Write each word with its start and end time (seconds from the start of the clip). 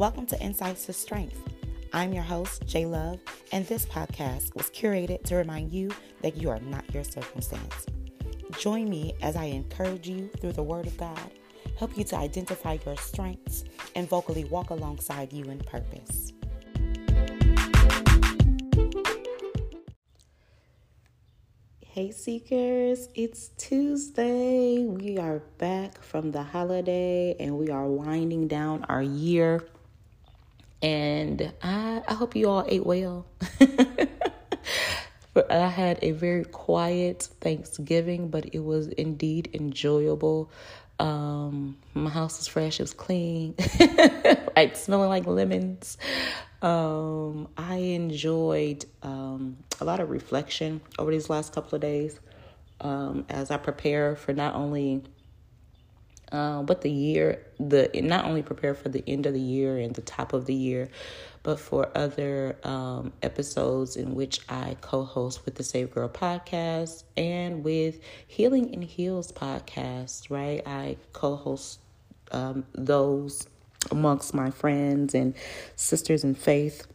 Welcome 0.00 0.24
to 0.28 0.40
Insights 0.40 0.86
to 0.86 0.94
Strength. 0.94 1.42
I'm 1.92 2.14
your 2.14 2.22
host, 2.22 2.66
Jay 2.66 2.86
Love, 2.86 3.20
and 3.52 3.66
this 3.66 3.84
podcast 3.84 4.54
was 4.54 4.70
curated 4.70 5.24
to 5.24 5.36
remind 5.36 5.72
you 5.72 5.90
that 6.22 6.38
you 6.38 6.48
are 6.48 6.58
not 6.58 6.90
your 6.94 7.04
circumstance. 7.04 7.84
Join 8.58 8.88
me 8.88 9.12
as 9.20 9.36
I 9.36 9.44
encourage 9.44 10.08
you 10.08 10.30
through 10.40 10.54
the 10.54 10.62
Word 10.62 10.86
of 10.86 10.96
God, 10.96 11.30
help 11.78 11.98
you 11.98 12.04
to 12.04 12.16
identify 12.16 12.78
your 12.86 12.96
strengths, 12.96 13.64
and 13.94 14.08
vocally 14.08 14.44
walk 14.44 14.70
alongside 14.70 15.34
you 15.34 15.44
in 15.44 15.58
purpose. 15.58 16.32
Hey, 21.84 22.10
Seekers, 22.10 23.10
it's 23.14 23.48
Tuesday. 23.58 24.82
We 24.86 25.18
are 25.18 25.40
back 25.58 26.00
from 26.00 26.30
the 26.30 26.42
holiday 26.42 27.36
and 27.38 27.58
we 27.58 27.68
are 27.68 27.86
winding 27.86 28.48
down 28.48 28.86
our 28.88 29.02
year. 29.02 29.62
And 30.82 31.52
I, 31.62 32.02
I 32.08 32.14
hope 32.14 32.34
you 32.34 32.48
all 32.48 32.64
ate 32.68 32.86
well. 32.86 33.26
I 35.50 35.68
had 35.68 35.98
a 36.02 36.12
very 36.12 36.44
quiet 36.44 37.28
Thanksgiving, 37.40 38.28
but 38.28 38.54
it 38.54 38.60
was 38.60 38.88
indeed 38.88 39.50
enjoyable. 39.54 40.50
Um, 40.98 41.76
my 41.94 42.10
house 42.10 42.38
was 42.38 42.48
fresh, 42.48 42.78
it 42.78 42.82
was 42.82 42.92
clean, 42.92 43.54
like 44.56 44.76
smelling 44.76 45.08
like 45.08 45.26
lemons. 45.26 45.96
Um, 46.62 47.48
I 47.56 47.76
enjoyed 47.76 48.84
um, 49.02 49.56
a 49.80 49.84
lot 49.84 50.00
of 50.00 50.10
reflection 50.10 50.82
over 50.98 51.10
these 51.10 51.30
last 51.30 51.54
couple 51.54 51.76
of 51.76 51.80
days 51.80 52.20
um, 52.80 53.24
as 53.28 53.50
I 53.50 53.56
prepare 53.56 54.16
for 54.16 54.32
not 54.32 54.54
only 54.54 55.02
uh, 56.32 56.62
but 56.62 56.82
the 56.82 56.90
year 56.90 57.44
the 57.58 57.90
not 57.94 58.24
only 58.24 58.42
prepare 58.42 58.74
for 58.74 58.88
the 58.88 59.02
end 59.06 59.26
of 59.26 59.34
the 59.34 59.40
year 59.40 59.78
and 59.78 59.94
the 59.94 60.02
top 60.02 60.32
of 60.32 60.46
the 60.46 60.54
year, 60.54 60.88
but 61.42 61.58
for 61.58 61.90
other 61.94 62.56
um, 62.64 63.12
episodes 63.22 63.96
in 63.96 64.14
which 64.14 64.40
I 64.48 64.76
co-host 64.80 65.44
with 65.44 65.56
the 65.56 65.64
Save 65.64 65.92
Girl 65.92 66.08
podcast 66.08 67.04
and 67.16 67.64
with 67.64 68.00
Healing 68.26 68.72
and 68.74 68.84
Heals 68.84 69.32
podcast. 69.32 70.30
Right, 70.30 70.62
I 70.66 70.96
co-host 71.12 71.80
um, 72.30 72.64
those 72.74 73.48
amongst 73.90 74.34
my 74.34 74.50
friends 74.50 75.14
and 75.14 75.34
sisters 75.76 76.24
in 76.24 76.34
faith. 76.34 76.86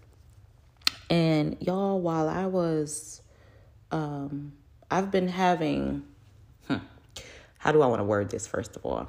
And 1.09 1.57
y'all, 1.59 1.99
while 1.99 2.29
I 2.29 2.45
was, 2.45 3.21
um, 3.91 4.53
I've 4.89 5.11
been 5.11 5.27
having, 5.27 6.03
hmm, 6.67 6.77
how 7.59 7.71
do 7.71 7.81
I 7.81 7.87
want 7.87 7.99
to 7.99 8.03
word 8.03 8.29
this 8.29 8.47
first 8.47 8.75
of 8.75 8.85
all? 8.85 9.07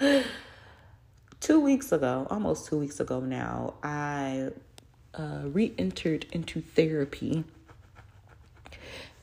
two 1.40 1.60
weeks 1.60 1.92
ago, 1.92 2.26
almost 2.30 2.66
two 2.66 2.78
weeks 2.78 3.00
ago 3.00 3.20
now, 3.20 3.74
I 3.82 4.50
uh, 5.14 5.42
re 5.44 5.72
entered 5.78 6.26
into 6.32 6.60
therapy. 6.60 7.44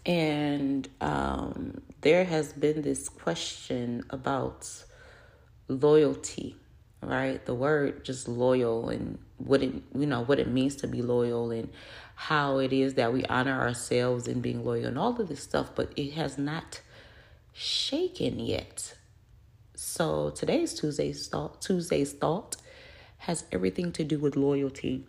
And 0.05 0.89
um, 0.99 1.81
there 2.01 2.25
has 2.25 2.53
been 2.53 2.81
this 2.81 3.09
question 3.09 4.03
about 4.09 4.67
loyalty, 5.67 6.55
right? 7.01 7.45
The 7.45 7.53
word 7.53 8.03
just 8.03 8.27
loyal 8.27 8.89
and 8.89 9.19
what 9.37 9.63
it 9.63 9.73
you 9.95 10.05
know 10.05 10.23
what 10.23 10.39
it 10.39 10.47
means 10.47 10.75
to 10.77 10.87
be 10.87 11.01
loyal 11.01 11.51
and 11.51 11.69
how 12.15 12.59
it 12.59 12.71
is 12.71 12.95
that 12.95 13.13
we 13.13 13.25
honor 13.25 13.59
ourselves 13.59 14.27
in 14.27 14.41
being 14.41 14.63
loyal 14.63 14.85
and 14.85 14.97
all 14.97 15.19
of 15.19 15.27
this 15.27 15.41
stuff, 15.41 15.71
but 15.75 15.91
it 15.95 16.11
has 16.13 16.37
not 16.37 16.81
shaken 17.53 18.39
yet. 18.39 18.95
So 19.83 20.29
today's 20.29 20.75
Tuesday's 20.75 21.27
thought 21.27 21.59
Tuesday's 21.59 22.13
thought 22.13 22.55
has 23.17 23.45
everything 23.51 23.91
to 23.93 24.03
do 24.03 24.19
with 24.19 24.35
loyalty. 24.35 25.07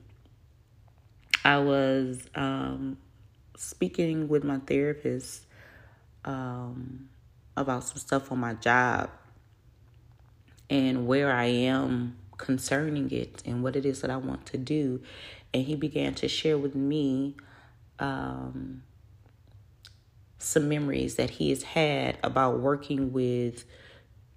I 1.45 1.59
was 1.59 2.27
um, 2.34 2.97
speaking 3.55 4.29
with 4.29 4.45
my 4.45 4.61
therapist 4.61 5.45
um, 6.24 7.11
about 7.55 7.85
some 7.85 7.98
stuff 7.98 8.33
on 8.33 8.39
my 8.39 8.55
job 8.55 9.11
and 10.70 11.07
where 11.07 11.30
I 11.30 11.45
am 11.45 12.17
concerning 12.39 13.11
it 13.11 13.42
and 13.45 13.63
what 13.63 13.77
it 13.77 13.85
is 13.85 14.01
that 14.01 14.11
I 14.11 14.17
want 14.17 14.46
to 14.46 14.57
do. 14.57 15.02
And 15.52 15.64
he 15.64 15.77
began 15.77 16.14
to 16.14 16.29
share 16.29 16.57
with 16.57 16.75
me 16.75 17.36
um, 17.98 18.85
some 20.39 20.67
memories 20.70 21.17
that 21.17 21.29
he 21.29 21.51
has 21.51 21.63
had 21.63 22.17
about 22.23 22.61
working 22.61 23.13
with 23.13 23.67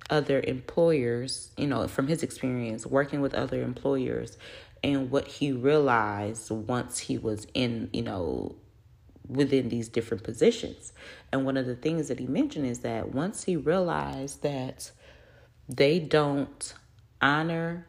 other 0.10 0.42
employers, 0.42 1.52
you 1.58 1.68
know, 1.68 1.88
from 1.88 2.08
his 2.08 2.24
experience 2.24 2.86
working 2.86 3.22
with 3.22 3.34
other 3.34 3.62
employers 3.62 4.38
and 4.84 5.10
what 5.10 5.28
he 5.28 5.52
realized 5.52 6.52
once 6.52 7.00
he 7.00 7.18
was 7.18 7.48
in, 7.54 7.90
you 7.92 8.04
know, 8.04 8.56
within 9.28 9.70
these 9.70 9.90
different 9.90 10.24
positions. 10.24 10.94
And 11.32 11.46
one 11.46 11.58
of 11.58 11.66
the 11.66 11.76
things 11.76 12.08
that 12.10 12.20
he 12.20 12.28
mentioned 12.28 12.68
is 12.68 12.80
that 12.80 13.14
once 13.14 13.44
he 13.44 13.56
realized 13.56 14.44
that 14.44 14.92
they 15.68 16.00
don't 16.00 16.74
honor 17.22 17.88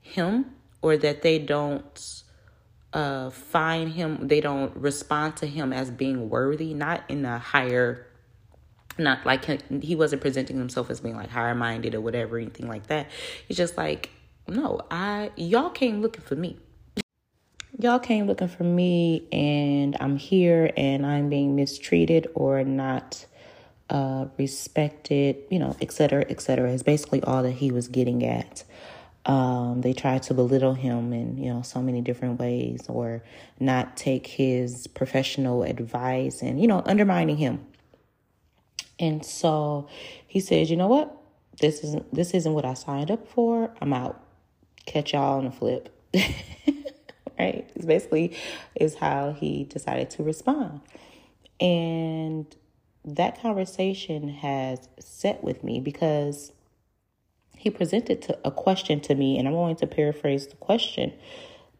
him 0.00 0.46
or 0.82 0.96
that 0.96 1.22
they 1.22 1.38
don't 1.38 2.22
uh, 2.92 3.30
find 3.30 3.92
him, 3.92 4.28
they 4.28 4.40
don't 4.40 4.74
respond 4.76 5.36
to 5.36 5.46
him 5.46 5.72
as 5.72 5.90
being 5.90 6.30
worthy, 6.30 6.74
not 6.74 7.02
in 7.08 7.24
a 7.24 7.38
higher, 7.38 8.06
not 8.98 9.24
like 9.24 9.44
he 9.82 9.96
wasn't 9.96 10.20
presenting 10.20 10.58
himself 10.58 10.90
as 10.90 11.00
being 11.00 11.16
like 11.16 11.30
higher 11.30 11.54
minded 11.54 11.94
or 11.94 12.00
whatever, 12.00 12.38
anything 12.38 12.68
like 12.68 12.86
that. 12.88 13.08
He's 13.46 13.56
just 13.56 13.76
like, 13.76 14.10
no, 14.48 14.80
I, 14.90 15.30
y'all 15.36 15.70
came 15.70 16.02
looking 16.02 16.22
for 16.22 16.36
me. 16.36 16.58
Y'all 17.78 18.00
came 18.00 18.26
looking 18.26 18.48
for 18.48 18.64
me, 18.64 19.26
and 19.32 19.96
I'm 20.00 20.16
here 20.16 20.70
and 20.76 21.06
I'm 21.06 21.30
being 21.30 21.56
mistreated 21.56 22.26
or 22.34 22.62
not 22.64 23.24
uh, 23.88 24.26
respected, 24.36 25.36
you 25.50 25.58
know, 25.58 25.76
et 25.80 25.92
cetera, 25.92 26.26
et 26.28 26.40
cetera, 26.40 26.70
is 26.72 26.82
basically 26.82 27.22
all 27.22 27.42
that 27.42 27.52
he 27.52 27.70
was 27.70 27.88
getting 27.88 28.26
at. 28.26 28.64
Um, 29.24 29.82
they 29.82 29.92
tried 29.92 30.24
to 30.24 30.34
belittle 30.34 30.74
him 30.74 31.12
in, 31.12 31.38
you 31.38 31.52
know, 31.52 31.62
so 31.62 31.80
many 31.80 32.00
different 32.00 32.40
ways 32.40 32.84
or 32.88 33.22
not 33.58 33.96
take 33.96 34.26
his 34.26 34.86
professional 34.86 35.62
advice 35.62 36.42
and, 36.42 36.60
you 36.60 36.66
know, 36.66 36.82
undermining 36.84 37.36
him. 37.36 37.66
And 39.00 39.24
so 39.24 39.88
he 40.26 40.38
says, 40.38 40.70
you 40.70 40.76
know 40.76 40.86
what? 40.86 41.16
This 41.60 41.82
isn't 41.82 42.14
this 42.14 42.32
isn't 42.32 42.52
what 42.52 42.64
I 42.64 42.74
signed 42.74 43.10
up 43.10 43.26
for. 43.26 43.74
I'm 43.80 43.92
out. 43.92 44.22
Catch 44.86 45.12
y'all 45.12 45.38
on 45.38 45.46
the 45.46 45.50
flip. 45.50 45.94
right? 47.38 47.68
It's 47.74 47.86
basically 47.86 48.36
is 48.74 48.94
how 48.96 49.32
he 49.32 49.64
decided 49.64 50.10
to 50.10 50.22
respond. 50.22 50.80
And 51.60 52.46
that 53.04 53.40
conversation 53.40 54.28
has 54.28 54.88
set 54.98 55.42
with 55.42 55.64
me 55.64 55.80
because 55.80 56.52
he 57.56 57.70
presented 57.70 58.22
to 58.22 58.38
a 58.44 58.50
question 58.50 59.00
to 59.00 59.14
me 59.14 59.38
and 59.38 59.48
I'm 59.48 59.54
going 59.54 59.76
to 59.76 59.86
paraphrase 59.86 60.46
the 60.46 60.56
question 60.56 61.12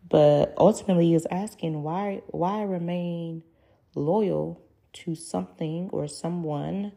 but 0.08 0.52
ultimately 0.58 1.06
he 1.06 1.14
was 1.14 1.26
asking 1.30 1.82
why 1.82 2.22
why 2.28 2.62
remain 2.62 3.42
loyal 3.94 4.60
to 4.92 5.14
something 5.14 5.88
or 5.92 6.06
someone 6.08 6.92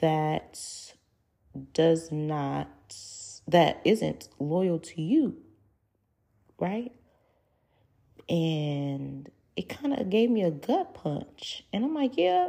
that 0.00 0.58
does 1.74 2.10
not 2.10 2.68
that 3.46 3.80
isn't 3.84 4.28
loyal 4.38 4.78
to 4.78 5.02
you 5.02 5.36
right 6.58 6.92
and 8.28 9.30
it 9.56 9.68
kind 9.68 9.92
of 9.92 10.08
gave 10.08 10.30
me 10.30 10.42
a 10.42 10.50
gut 10.50 10.94
punch. 10.94 11.64
And 11.72 11.84
I'm 11.84 11.94
like, 11.94 12.16
yeah. 12.16 12.48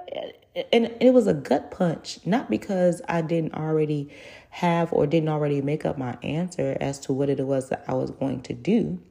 And 0.72 0.96
it 1.02 1.14
was 1.14 1.28
a 1.28 1.34
gut 1.34 1.72
punch, 1.72 2.20
not 2.26 2.50
because 2.50 3.02
I 3.08 3.22
didn't 3.22 3.54
already 3.54 4.10
have 4.50 4.94
or 4.94 5.06
didn't 5.06 5.30
already 5.30 5.62
make 5.62 5.86
up 5.86 5.98
my 5.98 6.18
answer 6.24 6.78
as 6.80 7.00
to 7.02 7.14
what 7.14 7.30
it 7.30 7.40
was 7.46 7.70
that 7.70 7.84
I 7.88 7.94
was 7.94 8.12
going 8.12 8.42
to 8.44 8.54
do. 8.54 9.02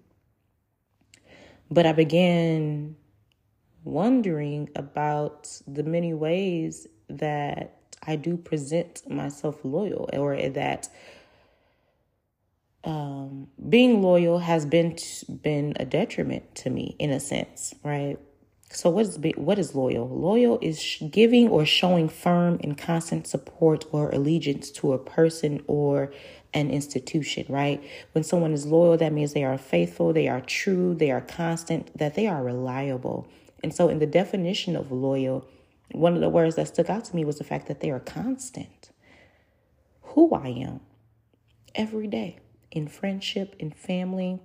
But 1.70 1.86
I 1.86 1.92
began 1.92 2.96
wondering 3.84 4.68
about 4.76 5.60
the 5.66 5.82
many 5.82 6.14
ways 6.14 6.86
that 7.08 7.76
I 8.04 8.16
do 8.16 8.36
present 8.36 9.02
myself 9.08 9.60
loyal 9.64 10.08
or 10.12 10.36
that 10.50 10.88
um, 12.84 13.48
being 13.68 14.02
loyal 14.02 14.40
has 14.40 14.66
been 14.66 14.96
been 15.42 15.74
a 15.78 15.84
detriment 15.84 16.54
to 16.56 16.70
me 16.70 16.96
in 16.98 17.10
a 17.10 17.20
sense, 17.20 17.74
right? 17.84 18.18
So 18.70 18.90
what 18.90 19.06
is 19.06 19.18
what 19.36 19.58
is 19.58 19.74
loyal? 19.74 20.08
Loyal 20.08 20.58
is 20.60 20.96
giving 21.10 21.48
or 21.48 21.64
showing 21.64 22.08
firm 22.08 22.58
and 22.64 22.76
constant 22.76 23.26
support 23.26 23.84
or 23.92 24.10
allegiance 24.10 24.70
to 24.72 24.94
a 24.94 24.98
person 24.98 25.62
or 25.66 26.12
an 26.54 26.70
institution, 26.70 27.46
right? 27.48 27.82
When 28.12 28.24
someone 28.24 28.52
is 28.52 28.66
loyal, 28.66 28.96
that 28.96 29.12
means 29.12 29.32
they 29.32 29.44
are 29.44 29.58
faithful, 29.58 30.12
they 30.12 30.28
are 30.28 30.40
true, 30.40 30.94
they 30.94 31.10
are 31.10 31.20
constant, 31.20 31.96
that 31.96 32.14
they 32.14 32.26
are 32.26 32.42
reliable. 32.42 33.28
And 33.62 33.74
so 33.74 33.88
in 33.88 33.98
the 33.98 34.06
definition 34.06 34.76
of 34.76 34.90
loyal, 34.90 35.46
one 35.92 36.14
of 36.14 36.20
the 36.20 36.28
words 36.28 36.56
that 36.56 36.68
stuck 36.68 36.90
out 36.90 37.04
to 37.06 37.16
me 37.16 37.24
was 37.24 37.38
the 37.38 37.44
fact 37.44 37.68
that 37.68 37.80
they 37.80 37.90
are 37.90 38.00
constant. 38.00 38.90
Who 40.02 40.34
I 40.34 40.48
am 40.48 40.80
every 41.74 42.06
day 42.06 42.38
in 42.70 42.88
friendship, 42.88 43.54
in 43.58 43.70
family, 43.70 44.40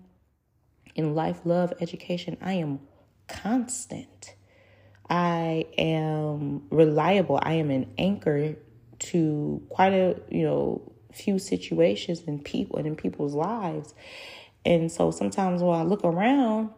in 0.95 1.15
life, 1.15 1.41
love, 1.45 1.73
education. 1.79 2.37
I 2.41 2.53
am 2.53 2.81
constant. 3.27 4.35
I 5.09 5.65
am 5.77 6.67
reliable. 6.69 7.39
I 7.41 7.53
am 7.53 7.69
an 7.69 7.93
anchor 7.97 8.55
to 8.99 9.61
quite 9.69 9.93
a, 9.93 10.19
you 10.29 10.43
know, 10.43 10.91
few 11.13 11.39
situations 11.39 12.23
and 12.27 12.43
people 12.43 12.77
and 12.77 12.87
in 12.87 12.95
people's 12.95 13.33
lives. 13.33 13.93
And 14.65 14.91
so 14.91 15.11
sometimes 15.11 15.61
when 15.61 15.79
I 15.79 15.83
look 15.83 16.03
around, 16.03 16.71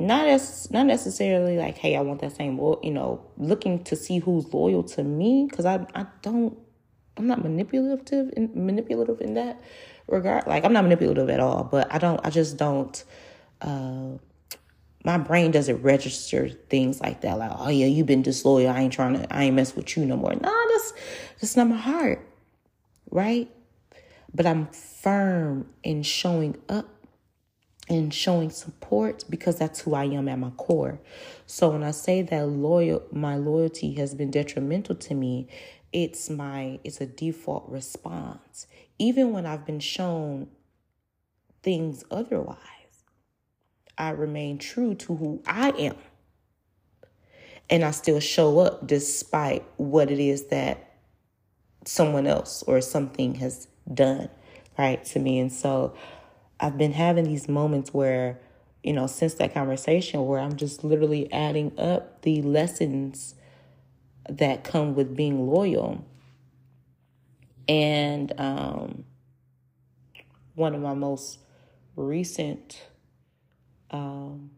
not 0.00 0.26
as 0.26 0.70
not 0.70 0.86
necessarily 0.86 1.58
like, 1.58 1.76
hey, 1.76 1.96
I 1.96 2.00
want 2.00 2.20
that 2.22 2.34
same, 2.34 2.56
Well, 2.56 2.80
you 2.82 2.90
know, 2.90 3.24
looking 3.36 3.84
to 3.84 3.96
see 3.96 4.18
who's 4.18 4.52
loyal 4.52 4.82
to 4.84 5.04
me 5.04 5.46
because 5.48 5.66
I 5.66 5.86
I 5.94 6.06
don't 6.22 6.58
I'm 7.16 7.26
not 7.26 7.42
manipulative 7.42 8.32
in, 8.36 8.50
manipulative 8.54 9.20
in 9.20 9.34
that 9.34 9.60
regard. 10.08 10.46
Like 10.46 10.64
I'm 10.64 10.72
not 10.72 10.84
manipulative 10.84 11.28
at 11.28 11.40
all, 11.40 11.64
but 11.64 11.92
I 11.92 11.98
don't 11.98 12.24
I 12.24 12.30
just 12.30 12.56
don't 12.56 13.02
uh 13.60 14.12
my 15.04 15.18
brain 15.18 15.50
doesn't 15.50 15.82
register 15.82 16.48
things 16.48 17.00
like 17.00 17.22
that. 17.22 17.38
Like, 17.38 17.52
oh 17.54 17.68
yeah, 17.68 17.86
you've 17.86 18.06
been 18.06 18.22
disloyal. 18.22 18.70
I 18.70 18.80
ain't 18.80 18.92
trying 18.92 19.14
to 19.14 19.34
I 19.34 19.44
ain't 19.44 19.56
mess 19.56 19.76
with 19.76 19.96
you 19.96 20.06
no 20.06 20.16
more. 20.16 20.34
No, 20.34 20.66
that's 20.70 20.92
that's 21.40 21.56
not 21.56 21.68
my 21.68 21.76
heart. 21.76 22.26
Right? 23.10 23.50
But 24.34 24.46
I'm 24.46 24.66
firm 24.68 25.66
in 25.82 26.02
showing 26.02 26.56
up 26.68 26.88
and 27.90 28.14
showing 28.14 28.50
support 28.50 29.24
because 29.28 29.58
that's 29.58 29.80
who 29.80 29.94
I 29.94 30.04
am 30.04 30.28
at 30.28 30.38
my 30.38 30.50
core. 30.50 31.00
So 31.44 31.70
when 31.70 31.82
I 31.82 31.90
say 31.90 32.22
that 32.22 32.46
loyal 32.46 33.02
my 33.10 33.36
loyalty 33.36 33.92
has 33.94 34.14
been 34.14 34.30
detrimental 34.30 34.94
to 34.94 35.14
me, 35.14 35.48
it's 35.92 36.30
my 36.30 36.78
it's 36.84 37.00
a 37.00 37.06
default 37.06 37.68
response. 37.68 38.68
Even 38.98 39.32
when 39.32 39.44
I've 39.44 39.66
been 39.66 39.80
shown 39.80 40.48
things 41.62 42.04
otherwise, 42.10 42.56
I 43.98 44.10
remain 44.10 44.58
true 44.58 44.94
to 44.94 45.16
who 45.16 45.42
I 45.46 45.70
am. 45.70 45.96
And 47.68 47.84
I 47.84 47.90
still 47.90 48.20
show 48.20 48.60
up 48.60 48.86
despite 48.86 49.64
what 49.76 50.10
it 50.10 50.18
is 50.18 50.46
that 50.46 50.92
someone 51.84 52.26
else 52.26 52.62
or 52.64 52.80
something 52.80 53.36
has 53.36 53.68
done 53.92 54.28
right 54.78 55.04
to 55.06 55.18
me. 55.18 55.38
And 55.40 55.52
so 55.52 55.94
I've 56.60 56.76
been 56.76 56.92
having 56.92 57.24
these 57.24 57.48
moments 57.48 57.94
where, 57.94 58.38
you 58.82 58.92
know, 58.92 59.06
since 59.06 59.34
that 59.34 59.54
conversation 59.54 60.26
where 60.26 60.38
I'm 60.38 60.56
just 60.56 60.84
literally 60.84 61.32
adding 61.32 61.72
up 61.78 62.22
the 62.22 62.42
lessons 62.42 63.34
that 64.28 64.62
come 64.62 64.94
with 64.94 65.16
being 65.16 65.48
loyal. 65.48 66.04
And 67.68 68.32
um, 68.38 69.04
one 70.54 70.74
of 70.74 70.80
my 70.80 70.94
most 70.94 71.38
recent, 71.96 72.82
um, 73.90 74.50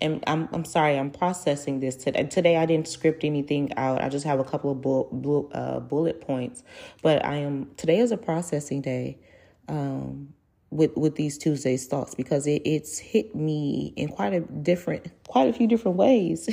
and 0.00 0.22
I'm 0.26 0.48
I'm 0.52 0.64
sorry, 0.64 0.98
I'm 0.98 1.10
processing 1.10 1.80
this 1.80 1.96
today. 1.96 2.24
Today 2.24 2.56
I 2.56 2.66
didn't 2.66 2.88
script 2.88 3.24
anything 3.24 3.72
out. 3.76 4.02
I 4.02 4.08
just 4.08 4.26
have 4.26 4.40
a 4.40 4.44
couple 4.44 4.72
of 4.72 4.80
bull, 4.82 5.50
uh, 5.52 5.80
bullet 5.80 6.20
points, 6.20 6.62
but 7.02 7.24
I 7.24 7.36
am 7.36 7.70
today 7.76 7.98
is 7.98 8.12
a 8.12 8.16
processing 8.16 8.80
day. 8.80 9.18
Um, 9.68 10.34
with 10.70 10.96
with 10.96 11.14
these 11.14 11.38
Tuesdays 11.38 11.86
thoughts 11.86 12.14
because 12.14 12.46
it, 12.46 12.62
it's 12.64 12.98
hit 12.98 13.34
me 13.34 13.92
in 13.96 14.08
quite 14.08 14.32
a 14.32 14.40
different 14.40 15.10
quite 15.28 15.48
a 15.48 15.52
few 15.52 15.66
different 15.66 15.96
ways 15.96 16.48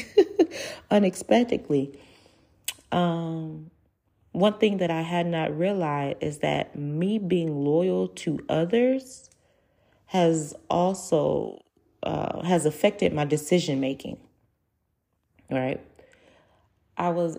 unexpectedly. 0.92 1.98
Um 2.92 3.71
one 4.33 4.57
thing 4.57 4.77
that 4.77 4.89
I 4.89 5.01
had 5.01 5.27
not 5.27 5.56
realized 5.57 6.18
is 6.21 6.39
that 6.39 6.75
me 6.75 7.19
being 7.19 7.56
loyal 7.56 8.07
to 8.10 8.39
others 8.50 9.30
has 10.07 10.56
also 10.69 11.63
uh, 12.01 12.44
has 12.44 12.65
affected 12.65 13.13
my 13.13 13.25
decision 13.25 13.80
making. 13.80 14.18
Right, 15.50 15.80
I 16.98 17.10
was 17.10 17.38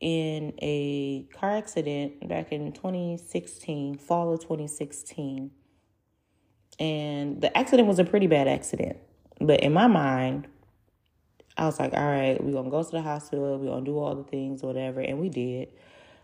in 0.00 0.54
a 0.62 1.24
car 1.34 1.50
accident 1.50 2.26
back 2.28 2.52
in 2.52 2.72
2016, 2.72 3.98
fall 3.98 4.32
of 4.32 4.40
2016, 4.40 5.50
and 6.80 7.40
the 7.40 7.56
accident 7.56 7.86
was 7.86 7.98
a 7.98 8.04
pretty 8.04 8.26
bad 8.26 8.48
accident. 8.48 8.96
But 9.40 9.60
in 9.60 9.72
my 9.72 9.86
mind, 9.86 10.48
I 11.56 11.66
was 11.66 11.78
like, 11.78 11.92
all 11.92 12.04
right, 12.04 12.42
we're 12.42 12.52
going 12.52 12.64
to 12.64 12.70
go 12.70 12.82
to 12.82 12.90
the 12.90 13.02
hospital. 13.02 13.58
We're 13.58 13.66
going 13.66 13.84
to 13.84 13.90
do 13.90 13.98
all 13.98 14.14
the 14.14 14.24
things, 14.24 14.62
whatever. 14.62 15.00
And 15.00 15.20
we 15.20 15.28
did. 15.28 15.68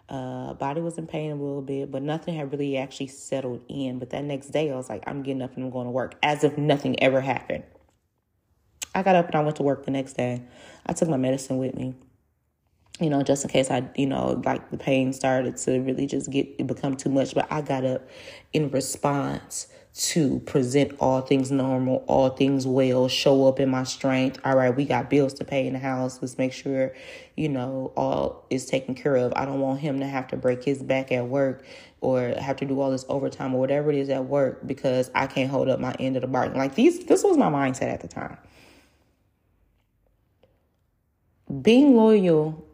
Uh, 0.09 0.55
body 0.55 0.81
was 0.81 0.99
in 0.99 1.07
pain 1.07 1.31
a 1.31 1.35
little 1.35 1.63
bit, 1.63 1.91
but 1.91 2.03
nothing 2.03 2.35
had 2.35 2.51
really 2.53 2.77
actually 2.79 3.09
settled 3.09 3.63
in. 3.69 3.99
But 3.99 4.11
that 4.11 4.25
next 4.25 4.49
day, 4.49 4.71
I 4.71 4.77
was 4.77 4.89
like, 4.89 5.05
I'm 5.07 5.23
getting 5.23 5.43
up 5.43 5.55
and 5.57 5.65
I'm 5.65 5.71
going 5.71 5.87
to 5.87 5.91
work 5.91 6.15
as 6.23 6.43
if 6.43 6.57
nothing 6.57 7.01
ever 7.03 7.21
happened. 7.21 7.65
I 8.95 9.03
got 9.03 9.15
up 9.15 9.27
and 9.27 9.35
I 9.35 9.41
went 9.41 9.57
to 9.57 9.63
work 9.63 9.85
the 9.85 9.91
next 9.91 10.15
day. 10.15 10.43
I 10.87 10.95
took 10.95 11.09
my 11.09 11.19
medicine 11.19 11.59
with 11.59 11.75
me 11.75 11.95
you 13.01 13.11
know, 13.11 13.23
just 13.23 13.45
in 13.45 13.51
case 13.51 13.71
I, 13.71 13.89
you 13.95 14.07
know, 14.07 14.41
like 14.45 14.71
the 14.71 14.79
pain 14.79 15.13
started 15.13 15.57
to 15.59 15.81
really 15.81 16.07
just 16.07 16.31
get 16.31 16.67
become 16.67 16.97
too 16.97 17.11
much. 17.11 17.35
But 17.35 17.47
I 17.51 17.61
got 17.61 17.85
up 17.85 18.09
in 18.55 18.71
response 18.71 19.67
to 19.97 20.41
present 20.41 20.95
all 21.01 21.23
things 21.23 21.51
normal, 21.51 22.05
all 22.07 22.29
things 22.29 22.67
well, 22.67 23.09
show 23.09 23.49
up 23.49 23.59
in 23.59 23.71
my 23.71 23.83
strength. 23.83 24.39
All 24.45 24.55
right, 24.55 24.75
we 24.75 24.85
got 24.85 25.09
bills 25.09 25.33
to 25.35 25.45
pay 25.45 25.67
in 25.67 25.73
the 25.73 25.79
house. 25.79 26.19
Let's 26.21 26.37
make 26.37 26.53
sure, 26.53 26.93
you 27.35 27.49
know, 27.49 27.93
all 27.97 28.45
is 28.51 28.67
taken 28.67 28.95
care 28.95 29.17
of. 29.17 29.33
I 29.35 29.47
don't 29.47 29.59
want 29.59 29.81
him 29.81 30.01
to 30.01 30.07
have 30.07 30.29
to 30.29 30.37
break 30.37 30.63
his 30.65 30.83
back 30.83 31.13
at 31.13 31.27
work 31.29 31.65
or 32.03 32.35
have 32.39 32.57
to 32.57 32.67
do 32.67 32.79
all 32.79 32.91
this 32.91 33.07
overtime 33.09 33.55
or 33.55 33.61
whatever 33.61 33.89
it 33.91 33.97
is 33.97 34.11
at 34.11 34.27
work 34.27 34.67
because 34.67 35.11
I 35.15 35.27
can't 35.27 35.51
hold 35.51 35.71
up 35.71 35.81
my 35.81 35.95
end 35.99 36.17
of 36.17 36.23
the 36.23 36.29
bargain. 36.29 36.59
Like 36.59 36.75
these, 36.75 37.07
this 37.07 37.25
was 37.25 37.39
my 37.39 37.49
mindset 37.49 37.95
at 37.95 38.01
the 38.03 38.09
time. 38.09 38.37
Being 41.63 41.97
loyal 41.97 42.67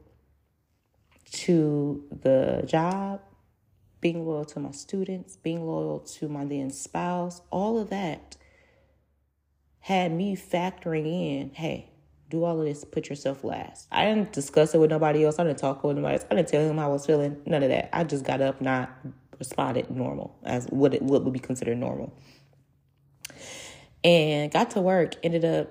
to 1.33 2.03
the 2.11 2.65
job, 2.67 3.21
being 4.03 4.27
loyal 4.27 4.45
to 4.45 4.61
my 4.61 4.73
students, 4.73 5.37
being 5.37 5.67
loyal 5.67 6.01
to 6.01 6.29
my 6.29 6.45
then 6.45 6.71
spouse, 6.71 7.41
all 7.51 7.79
of 7.79 7.89
that 7.89 8.37
had 9.81 10.13
me 10.13 10.37
factoring 10.37 11.07
in, 11.07 11.53
hey, 11.55 11.89
do 12.29 12.45
all 12.45 12.61
of 12.61 12.67
this, 12.67 12.85
put 12.85 13.09
yourself 13.09 13.45
last. 13.45 13.89
I 13.91 14.05
didn't 14.05 14.33
discuss 14.33 14.75
it 14.75 14.79
with 14.79 14.91
nobody 14.91 15.25
else. 15.25 15.39
I 15.39 15.45
didn't 15.45 15.59
talk 15.59 15.83
with 15.85 15.97
nobody 15.97 16.17
else. 16.17 16.27
I 16.31 16.35
didn't 16.35 16.49
tell 16.49 16.69
him 16.69 16.77
how 16.77 16.89
I 16.89 16.93
was 16.93 17.07
feeling. 17.07 17.41
None 17.47 17.63
of 17.63 17.71
that. 17.71 17.89
I 17.93 18.05
just 18.05 18.25
got 18.25 18.41
up 18.41 18.67
I 18.67 18.89
responded 19.39 19.91
normal 19.91 20.37
as 20.45 20.67
what 20.67 20.95
it 20.95 21.03
what 21.03 21.25
would 21.25 21.33
be 21.33 21.39
considered 21.39 21.79
normal. 21.79 22.13
And 24.05 24.51
got 24.51 24.71
to 24.73 24.81
work, 24.81 25.15
ended 25.23 25.45
up 25.45 25.71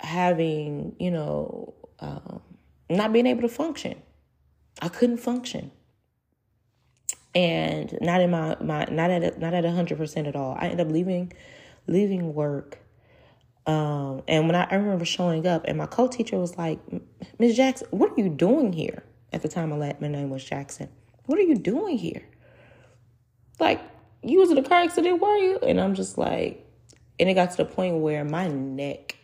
having, 0.00 0.96
you 0.98 1.10
know, 1.10 1.74
um, 2.00 2.40
not 2.90 3.12
being 3.12 3.26
able 3.26 3.42
to 3.42 3.48
function. 3.48 4.00
I 4.80 4.88
couldn't 4.88 5.18
function. 5.18 5.70
And 7.34 7.96
not 8.00 8.20
in 8.20 8.30
my, 8.30 8.56
my 8.60 8.84
not 8.90 9.10
at 9.10 9.38
not 9.38 9.54
at 9.54 9.64
a 9.64 9.70
hundred 9.70 9.98
percent 9.98 10.26
at 10.26 10.34
all. 10.34 10.56
I 10.58 10.68
ended 10.68 10.86
up 10.86 10.92
leaving 10.92 11.32
leaving 11.86 12.34
work. 12.34 12.78
Um, 13.66 14.22
and 14.26 14.46
when 14.46 14.56
I, 14.56 14.66
I 14.70 14.76
remember 14.76 15.04
showing 15.04 15.46
up 15.46 15.64
and 15.66 15.76
my 15.76 15.84
co-teacher 15.84 16.38
was 16.38 16.56
like, 16.56 16.80
Ms. 17.38 17.54
Jackson, 17.54 17.86
what 17.90 18.12
are 18.12 18.20
you 18.20 18.30
doing 18.30 18.72
here? 18.72 19.02
At 19.30 19.42
the 19.42 19.48
time 19.48 19.74
I 19.74 19.76
let 19.76 20.00
my 20.00 20.08
name 20.08 20.30
was 20.30 20.42
Jackson. 20.42 20.88
What 21.26 21.38
are 21.38 21.42
you 21.42 21.56
doing 21.56 21.98
here? 21.98 22.26
Like, 23.60 23.82
you 24.22 24.38
was 24.38 24.50
in 24.50 24.56
a 24.56 24.62
car 24.62 24.78
accident, 24.78 25.20
were 25.20 25.36
you? 25.36 25.58
And 25.58 25.78
I'm 25.78 25.94
just 25.94 26.16
like, 26.16 26.66
and 27.20 27.28
it 27.28 27.34
got 27.34 27.50
to 27.50 27.56
the 27.58 27.64
point 27.66 27.96
where 27.98 28.24
my 28.24 28.48
neck 28.48 29.16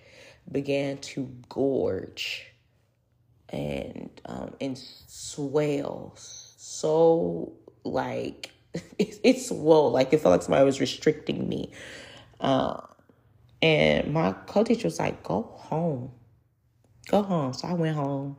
began 0.51 0.99
to 0.99 1.31
gorge 1.49 2.47
and 3.49 4.11
um, 4.27 4.55
and 4.61 4.77
swell 4.77 6.13
so 6.17 7.53
like 7.85 8.51
it, 8.99 9.21
it 9.23 9.41
swelled 9.41 9.93
like 9.93 10.13
it 10.13 10.21
felt 10.21 10.33
like 10.33 10.43
somebody 10.43 10.65
was 10.65 10.81
restricting 10.81 11.49
me. 11.49 11.71
Uh, 12.41 12.81
and 13.63 14.13
my 14.13 14.33
co-teacher 14.47 14.89
was 14.89 14.99
like, 14.99 15.23
"Go 15.23 15.43
home, 15.43 16.11
go 17.09 17.23
home." 17.23 17.53
So 17.55 17.69
I 17.69 17.75
went 17.75 17.97
home 17.97 18.37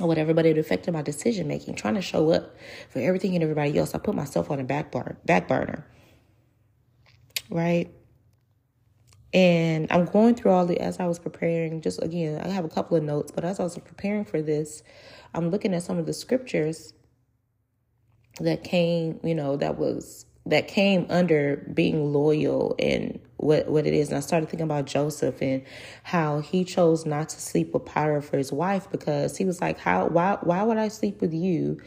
or 0.00 0.06
whatever, 0.06 0.34
but 0.34 0.46
it 0.46 0.58
affected 0.58 0.92
my 0.92 1.02
decision 1.02 1.48
making, 1.48 1.74
trying 1.74 1.94
to 1.94 2.02
show 2.02 2.30
up 2.30 2.56
for 2.90 3.00
everything 3.00 3.34
and 3.34 3.42
everybody 3.42 3.76
else. 3.78 3.94
I 3.94 3.98
put 3.98 4.14
myself 4.14 4.50
on 4.50 4.60
a 4.60 4.64
back 4.64 4.92
bar, 4.92 5.16
back 5.24 5.48
burner, 5.48 5.86
right? 7.50 7.90
And 9.32 9.86
I'm 9.90 10.06
going 10.06 10.34
through 10.34 10.52
all 10.52 10.64
the, 10.64 10.80
as 10.80 11.00
I 11.00 11.06
was 11.06 11.18
preparing, 11.18 11.82
just 11.82 12.02
again, 12.02 12.40
I 12.40 12.48
have 12.48 12.64
a 12.64 12.68
couple 12.68 12.96
of 12.96 13.02
notes, 13.02 13.30
but 13.30 13.44
as 13.44 13.60
I 13.60 13.62
was 13.62 13.76
preparing 13.78 14.24
for 14.24 14.40
this, 14.40 14.82
I'm 15.34 15.50
looking 15.50 15.74
at 15.74 15.82
some 15.82 15.98
of 15.98 16.06
the 16.06 16.14
scriptures 16.14 16.94
that 18.44 18.64
came, 18.64 19.20
you 19.22 19.34
know, 19.34 19.56
that 19.56 19.78
was, 19.78 20.26
that 20.46 20.68
came 20.68 21.06
under 21.10 21.68
being 21.74 22.12
loyal 22.12 22.74
and 22.78 23.20
what, 23.36 23.68
what 23.68 23.86
it 23.86 23.94
is. 23.94 24.08
And 24.08 24.16
I 24.16 24.20
started 24.20 24.48
thinking 24.48 24.64
about 24.64 24.86
Joseph 24.86 25.42
and 25.42 25.62
how 26.02 26.40
he 26.40 26.64
chose 26.64 27.04
not 27.06 27.28
to 27.30 27.40
sleep 27.40 27.74
with 27.74 27.84
Potiphar 27.84 28.22
for 28.22 28.38
his 28.38 28.52
wife 28.52 28.90
because 28.90 29.36
he 29.36 29.44
was 29.44 29.60
like, 29.60 29.78
how, 29.78 30.06
why, 30.06 30.38
why 30.42 30.62
would 30.62 30.78
I 30.78 30.88
sleep 30.88 31.20
with 31.20 31.34
you? 31.34 31.80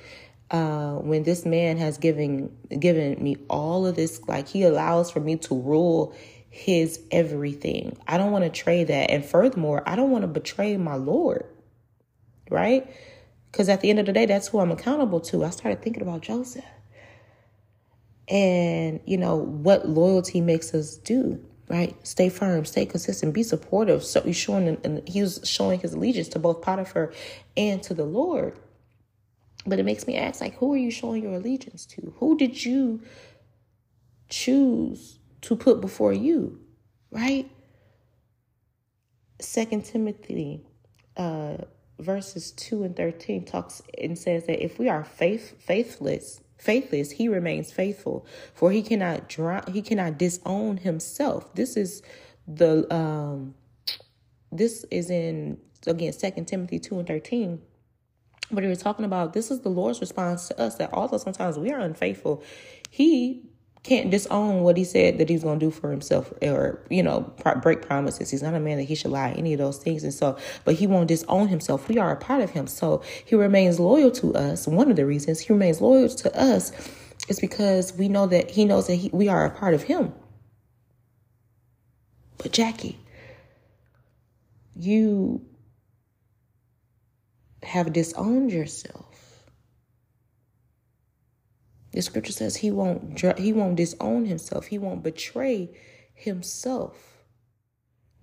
uh, 0.51 0.95
when 0.95 1.23
this 1.23 1.45
man 1.45 1.77
has 1.77 1.97
given 1.97 2.55
given 2.77 3.21
me 3.23 3.37
all 3.49 3.87
of 3.87 3.95
this, 3.95 4.21
like 4.27 4.47
he 4.47 4.63
allows 4.63 5.09
for 5.09 5.21
me 5.21 5.37
to 5.37 5.55
rule 5.57 6.13
his 6.49 7.01
everything. 7.09 7.97
I 8.07 8.17
don't 8.17 8.31
want 8.31 8.43
to 8.43 8.49
trade 8.49 8.87
that. 8.87 9.09
And 9.09 9.25
furthermore, 9.25 9.81
I 9.87 9.95
don't 9.95 10.11
want 10.11 10.23
to 10.23 10.27
betray 10.27 10.75
my 10.77 10.95
Lord. 10.95 11.45
Right? 12.49 12.93
Because 13.51 13.67
at 13.67 13.81
the 13.81 13.89
end 13.89 13.99
of 13.99 14.05
the 14.05 14.13
day, 14.13 14.25
that's 14.25 14.47
who 14.47 14.59
I'm 14.59 14.71
accountable 14.71 15.19
to. 15.21 15.43
I 15.43 15.49
started 15.49 15.81
thinking 15.81 16.01
about 16.01 16.21
Joseph. 16.21 16.63
And, 18.29 19.01
you 19.05 19.17
know, 19.17 19.35
what 19.35 19.89
loyalty 19.89 20.39
makes 20.39 20.73
us 20.73 20.95
do, 20.95 21.43
right? 21.67 21.95
Stay 22.07 22.29
firm, 22.29 22.63
stay 22.63 22.85
consistent, 22.85 23.33
be 23.33 23.43
supportive. 23.43 24.05
So 24.05 24.21
he's 24.21 24.37
showing, 24.37 24.77
and 24.85 25.07
he 25.07 25.21
was 25.21 25.41
showing 25.43 25.81
his 25.81 25.93
allegiance 25.93 26.29
to 26.29 26.39
both 26.39 26.61
Potiphar 26.61 27.11
and 27.57 27.83
to 27.83 27.93
the 27.93 28.05
Lord. 28.05 28.57
But 29.65 29.79
it 29.79 29.83
makes 29.83 30.07
me 30.07 30.15
ask, 30.15 30.39
like, 30.39 30.55
who 30.57 30.73
are 30.73 30.77
you 30.77 30.89
showing 30.89 31.23
your 31.23 31.33
allegiance 31.33 31.85
to? 31.87 32.13
Who 32.19 32.37
did 32.37 32.63
you 32.63 33.01
choose 34.29 35.19
to 35.41 35.55
put 35.57 35.81
before 35.81 36.13
you, 36.13 36.59
right? 37.11 37.51
Second 39.39 39.83
Timothy 39.83 40.63
uh, 41.17 41.57
verses 42.01 42.51
2 42.51 42.83
and 42.83 42.95
13 42.95 43.45
talks 43.45 43.81
and 43.97 44.17
says 44.17 44.45
that 44.47 44.63
if 44.63 44.79
we 44.79 44.89
are 44.89 45.03
faith 45.03 45.55
faithless, 45.61 46.41
faithless, 46.57 47.11
he 47.11 47.27
remains 47.27 47.71
faithful, 47.71 48.25
for 48.53 48.71
he 48.71 48.81
cannot 48.81 49.29
drown, 49.29 49.63
he 49.71 49.81
cannot 49.81 50.17
disown 50.17 50.77
himself. 50.77 51.53
This 51.55 51.77
is 51.77 52.01
the 52.47 52.93
um 52.93 53.55
this 54.51 54.83
is 54.91 55.09
in 55.09 55.57
again 55.87 56.11
Second 56.11 56.45
Timothy 56.45 56.79
2 56.79 56.99
and 56.99 57.07
13 57.07 57.61
but 58.51 58.63
he 58.63 58.69
was 58.69 58.79
talking 58.79 59.05
about 59.05 59.33
this 59.33 59.49
is 59.49 59.61
the 59.61 59.69
Lord's 59.69 60.01
response 60.01 60.47
to 60.49 60.59
us 60.59 60.75
that 60.75 60.91
although 60.93 61.17
sometimes 61.17 61.57
we 61.57 61.71
are 61.71 61.79
unfaithful, 61.79 62.43
He 62.89 63.43
can't 63.83 64.11
disown 64.11 64.61
what 64.61 64.77
He 64.77 64.83
said 64.83 65.17
that 65.17 65.29
He's 65.29 65.43
going 65.43 65.59
to 65.59 65.65
do 65.65 65.71
for 65.71 65.91
Himself 65.91 66.31
or, 66.41 66.85
you 66.89 67.01
know, 67.01 67.33
break 67.61 67.81
promises. 67.81 68.29
He's 68.29 68.43
not 68.43 68.53
a 68.53 68.59
man 68.59 68.77
that 68.77 68.83
He 68.83 68.95
should 68.95 69.11
lie, 69.11 69.31
any 69.31 69.53
of 69.53 69.59
those 69.59 69.77
things. 69.77 70.03
And 70.03 70.13
so, 70.13 70.37
but 70.65 70.75
He 70.75 70.87
won't 70.87 71.07
disown 71.07 71.47
Himself. 71.47 71.87
We 71.89 71.97
are 71.97 72.11
a 72.11 72.17
part 72.17 72.41
of 72.41 72.51
Him. 72.51 72.67
So 72.67 73.01
He 73.25 73.35
remains 73.35 73.79
loyal 73.79 74.11
to 74.11 74.33
us. 74.35 74.67
One 74.67 74.89
of 74.89 74.97
the 74.97 75.05
reasons 75.05 75.39
He 75.39 75.53
remains 75.53 75.81
loyal 75.81 76.09
to 76.09 76.39
us 76.39 76.71
is 77.27 77.39
because 77.39 77.93
we 77.93 78.07
know 78.07 78.27
that 78.27 78.51
He 78.51 78.65
knows 78.65 78.87
that 78.87 78.95
he, 78.95 79.09
we 79.11 79.27
are 79.27 79.45
a 79.45 79.51
part 79.51 79.73
of 79.73 79.83
Him. 79.83 80.13
But 82.37 82.51
Jackie, 82.51 82.99
you 84.75 85.45
have 87.63 87.93
disowned 87.93 88.51
yourself. 88.51 89.10
The 91.91 92.01
scripture 92.01 92.31
says 92.31 92.57
he 92.57 92.71
won't 92.71 93.19
he 93.37 93.53
won't 93.53 93.75
disown 93.75 94.25
himself. 94.25 94.67
He 94.67 94.77
won't 94.77 95.03
betray 95.03 95.69
himself 96.13 97.25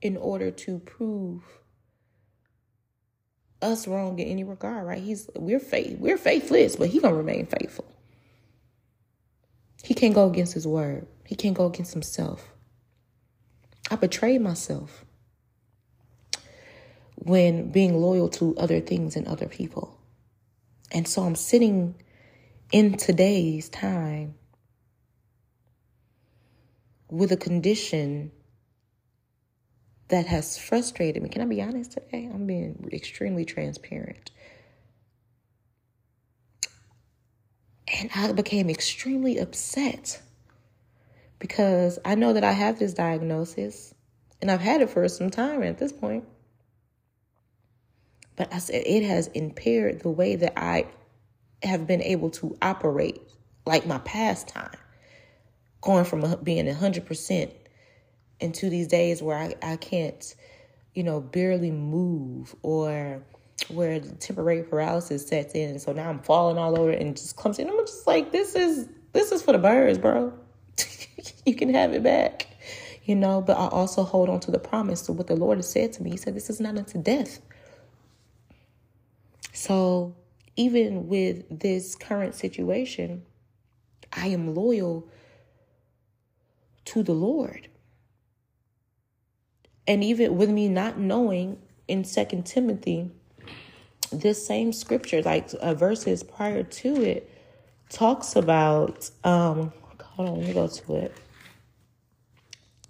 in 0.01 0.17
order 0.17 0.51
to 0.51 0.79
prove 0.79 1.43
us 3.61 3.89
wrong 3.89 4.19
in 4.19 4.29
any 4.29 4.45
regard, 4.45 4.87
right? 4.87 5.03
He's 5.03 5.29
we're 5.35 5.61
faith 5.61 5.99
we're 5.99 6.17
faithless, 6.17 6.77
but 6.77 6.89
he 6.89 7.01
gonna 7.01 7.17
remain 7.17 7.47
faithful. 7.47 7.85
He 9.83 9.95
can't 9.95 10.15
go 10.15 10.29
against 10.29 10.55
his 10.55 10.67
word. 10.67 11.07
He 11.25 11.35
can't 11.35 11.57
go 11.57 11.67
against 11.67 11.93
himself. 11.93 12.53
I 13.91 13.97
betrayed 13.97 14.41
myself 14.41 15.05
when 17.17 17.71
being 17.71 18.01
loyal 18.01 18.29
to 18.29 18.57
other 18.57 18.81
things 18.81 19.17
and 19.17 19.27
other 19.27 19.47
people. 19.47 19.99
And 20.91 21.07
so 21.07 21.23
I'm 21.23 21.35
sitting 21.35 21.95
in 22.73 22.97
today's 22.97 23.69
time 23.69 24.35
with 27.11 27.33
a 27.33 27.37
condition 27.37 28.31
that 30.09 30.27
has 30.27 30.59
frustrated 30.59 31.23
me. 31.23 31.29
Can 31.29 31.43
I 31.43 31.47
be 31.47 31.63
honest 31.63 31.93
today? 31.93 32.29
I'm 32.33 32.47
being 32.47 32.89
extremely 32.93 33.45
transparent. 33.45 34.31
And 38.01 38.11
I 38.15 38.33
became 38.33 38.69
extremely 38.69 39.39
upset 39.39 40.21
because 41.39 41.99
I 42.05 42.15
know 42.15 42.35
that 42.35 42.45
I 42.45 42.53
have 42.53 42.79
this 42.79 42.93
diagnosis 42.93 43.95
and 44.43 44.51
I've 44.51 44.61
had 44.61 44.83
it 44.83 44.91
for 44.91 45.09
some 45.09 45.31
time 45.31 45.63
at 45.63 45.79
this 45.79 45.93
point. 45.93 46.25
But 48.37 48.53
I 48.53 48.59
said 48.59 48.83
it 48.87 49.03
has 49.05 49.29
impaired 49.29 50.01
the 50.01 50.11
way 50.11 50.37
that 50.37 50.53
I 50.57 50.87
have 51.63 51.87
been 51.87 52.03
able 52.03 52.31
to 52.31 52.57
operate 52.63 53.21
like 53.67 53.87
my 53.87 53.99
pastime, 53.99 54.71
going 55.81 56.05
from 56.05 56.37
being 56.43 56.67
100% 56.67 57.53
into 58.41 58.71
these 58.71 58.89
days 58.89 59.23
where 59.23 59.37
I, 59.37 59.55
I 59.63 59.77
can't, 59.77 60.35
you 60.95 61.03
know, 61.03 61.21
barely 61.21 61.71
move 61.71 62.55
or 62.63 63.23
where 63.69 64.01
temporary 64.01 64.63
paralysis 64.63 65.27
sets 65.27 65.55
in. 65.55 65.71
And 65.71 65.83
so 65.83 65.93
now 65.93 66.09
I'm 66.09 66.21
falling 66.21 66.59
all 66.59 66.79
over 66.79 66.91
and 66.91 67.17
just 67.17 67.37
clumsy. 67.37 67.63
And 67.63 67.71
I'm 67.71 67.79
just 67.87 68.07
like, 68.07 68.33
this 68.33 68.55
is 68.55 68.89
this 69.13 69.33
is 69.33 69.43
for 69.43 69.53
the 69.53 69.59
birds, 69.59 69.99
bro. 69.99 70.33
you 71.47 71.55
can 71.55 71.73
have 71.75 71.93
it 71.93 72.03
back. 72.03 72.47
You 73.05 73.17
know, 73.17 73.41
but 73.41 73.57
I 73.57 73.69
also 73.69 74.03
hold 74.03 74.29
on 74.29 74.41
to 74.41 74.51
the 74.51 74.59
promise 74.59 75.09
of 75.09 75.17
what 75.17 75.29
the 75.29 75.37
Lord 75.37 75.59
has 75.59 75.71
said 75.71 75.95
to 75.95 76.03
me. 76.03 76.11
He 76.11 76.17
said, 76.19 76.35
This 76.35 76.51
is 76.51 76.61
not 76.61 76.77
unto 76.77 77.03
death. 77.03 77.41
So, 79.53 80.15
even 80.59 81.07
with 81.07 81.61
this 81.61 81.95
current 81.95 82.35
situation, 82.35 83.23
I 84.13 84.27
am 84.27 84.55
loyal 84.55 85.09
to 86.87 87.05
the 87.05 87.13
Lord. 87.13 87.69
And 89.87 90.03
even 90.03 90.37
with 90.37 90.51
me 90.51 90.69
not 90.69 90.99
knowing 90.99 91.59
in 91.87 92.05
Second 92.05 92.45
Timothy, 92.45 93.11
this 94.11 94.45
same 94.45 94.73
scripture, 94.73 95.23
like 95.23 95.49
uh, 95.61 95.75
verses 95.75 96.25
prior 96.25 96.65
to 96.65 97.03
it, 97.03 97.31
talks 97.89 98.35
about. 98.35 99.09
Um, 99.23 99.73
hold 100.03 100.29
on, 100.29 100.39
let 100.39 100.47
me 100.49 100.53
go 100.55 100.67
to 100.67 100.97
it. 100.97 101.17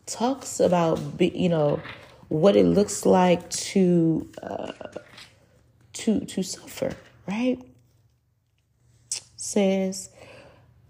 Talks 0.06 0.58
about 0.58 0.98
you 1.20 1.50
know 1.50 1.82
what 2.28 2.56
it 2.56 2.64
looks 2.64 3.04
like 3.04 3.50
to 3.50 4.30
uh, 4.42 4.72
to 5.92 6.20
to 6.20 6.42
suffer, 6.42 6.96
right? 7.28 7.58
Says 9.36 10.10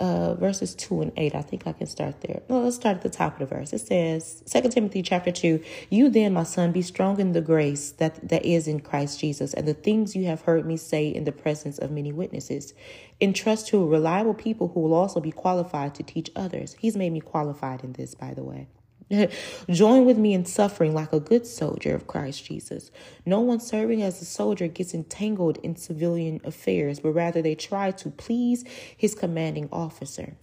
uh, 0.00 0.34
verses 0.34 0.74
2 0.74 1.02
and 1.02 1.12
8. 1.16 1.34
I 1.34 1.42
think 1.42 1.66
I 1.66 1.72
can 1.72 1.86
start 1.86 2.20
there. 2.20 2.42
No, 2.48 2.60
let's 2.60 2.76
start 2.76 2.98
at 2.98 3.02
the 3.02 3.10
top 3.10 3.40
of 3.40 3.48
the 3.48 3.54
verse. 3.54 3.72
It 3.72 3.80
says, 3.80 4.42
2 4.50 4.68
Timothy 4.68 5.02
chapter 5.02 5.32
2, 5.32 5.62
You 5.90 6.08
then, 6.08 6.34
my 6.34 6.44
son, 6.44 6.72
be 6.72 6.82
strong 6.82 7.18
in 7.18 7.32
the 7.32 7.40
grace 7.40 7.90
that, 7.92 8.28
that 8.28 8.44
is 8.44 8.68
in 8.68 8.80
Christ 8.80 9.20
Jesus, 9.20 9.54
and 9.54 9.66
the 9.66 9.74
things 9.74 10.14
you 10.14 10.26
have 10.26 10.42
heard 10.42 10.66
me 10.66 10.76
say 10.76 11.08
in 11.08 11.24
the 11.24 11.32
presence 11.32 11.78
of 11.78 11.90
many 11.90 12.12
witnesses. 12.12 12.74
Entrust 13.20 13.68
to 13.68 13.84
reliable 13.84 14.34
people 14.34 14.68
who 14.68 14.80
will 14.80 14.94
also 14.94 15.20
be 15.20 15.32
qualified 15.32 15.94
to 15.96 16.02
teach 16.02 16.30
others. 16.36 16.76
He's 16.78 16.96
made 16.96 17.12
me 17.12 17.20
qualified 17.20 17.82
in 17.82 17.94
this, 17.94 18.14
by 18.14 18.34
the 18.34 18.44
way. 18.44 18.68
Join 19.70 20.04
with 20.04 20.18
me 20.18 20.34
in 20.34 20.44
suffering 20.44 20.94
like 20.94 21.12
a 21.12 21.20
good 21.20 21.46
soldier 21.46 21.94
of 21.94 22.06
Christ 22.06 22.44
Jesus. 22.44 22.90
No 23.24 23.40
one 23.40 23.60
serving 23.60 24.02
as 24.02 24.20
a 24.20 24.24
soldier 24.24 24.68
gets 24.68 24.94
entangled 24.94 25.58
in 25.58 25.76
civilian 25.76 26.40
affairs, 26.44 27.00
but 27.00 27.12
rather 27.12 27.40
they 27.40 27.54
try 27.54 27.90
to 27.92 28.10
please 28.10 28.64
his 28.96 29.14
commanding 29.14 29.68
officer. 29.72 30.36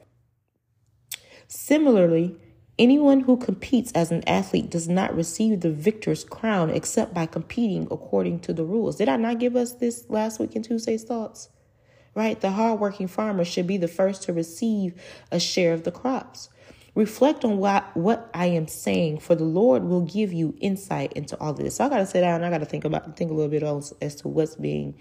Similarly, 1.48 2.39
anyone 2.79 3.22
who 3.22 3.38
competes 3.38 3.91
as 3.91 4.12
an 4.12 4.27
athlete 4.27 4.72
does 4.72 4.89
not 4.89 5.15
receive 5.15 5.62
the 5.62 5.72
victor's 5.72 6.24
crown 6.24 6.72
except 6.72 7.13
by 7.13 7.27
competing 7.27 7.88
according 7.91 8.39
to 8.41 8.53
the 8.53 8.65
rules. 8.65 8.95
Did 8.95 9.10
I 9.10 9.17
not 9.17 9.39
give 9.39 9.55
us 9.55 9.74
this 9.74 10.05
last 10.10 10.39
week 10.39 10.55
in 10.55 10.63
Tuesday's 10.63 11.03
thoughts? 11.03 11.50
Right? 12.15 12.39
The 12.39 12.51
hardworking 12.51 13.10
farmer 13.10 13.45
should 13.45 13.67
be 13.67 13.77
the 13.77 13.89
first 13.89 14.24
to 14.24 14.34
receive 14.34 15.00
a 15.31 15.39
share 15.39 15.74
of 15.74 15.84
the 15.84 15.91
crops. 15.91 16.50
Reflect 16.96 17.44
on 17.44 17.58
what, 17.58 17.96
what 17.96 18.30
I 18.34 18.48
am 18.48 18.68
saying, 18.68 19.20
for 19.20 19.36
the 19.36 19.44
Lord 19.44 19.84
will 19.84 20.02
give 20.02 20.32
you 20.32 20.56
insight 20.62 21.12
into 21.14 21.38
all 21.40 21.52
of 21.52 21.58
this. 21.58 21.75
So 21.75 21.86
I 21.86 21.90
gotta 21.90 22.06
sit 22.06 22.22
down 22.22 22.44
I 22.44 22.50
gotta 22.50 22.66
think 22.66 22.86
about 22.86 23.18
think 23.18 23.32
a 23.32 23.34
little 23.34 23.52
bit 23.52 23.64
else 23.64 23.94
as 24.02 24.16
to 24.18 24.30
what's 24.30 24.56
being 24.56 24.96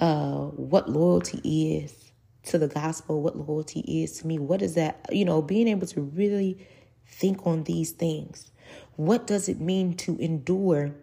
uh 0.00 0.46
what 0.46 0.88
loyalty 0.88 1.38
is 1.76 2.12
to 2.44 2.58
the 2.58 2.66
gospel, 2.66 3.22
what 3.22 3.36
loyalty 3.36 3.80
is 4.02 4.18
to 4.18 4.26
me. 4.26 4.40
What 4.40 4.60
is 4.60 4.74
that, 4.74 5.06
you 5.12 5.24
know, 5.24 5.40
being 5.40 5.68
able 5.68 5.86
to 5.86 6.00
really 6.00 6.66
think 7.06 7.46
on 7.46 7.62
these 7.64 7.92
things. 7.92 8.50
What 8.96 9.26
does 9.26 9.48
it 9.48 9.60
mean 9.60 9.94
to 9.98 10.18
endure 10.18 10.94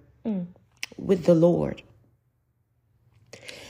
with 0.97 1.23
the 1.25 1.33
Lord? 1.33 1.81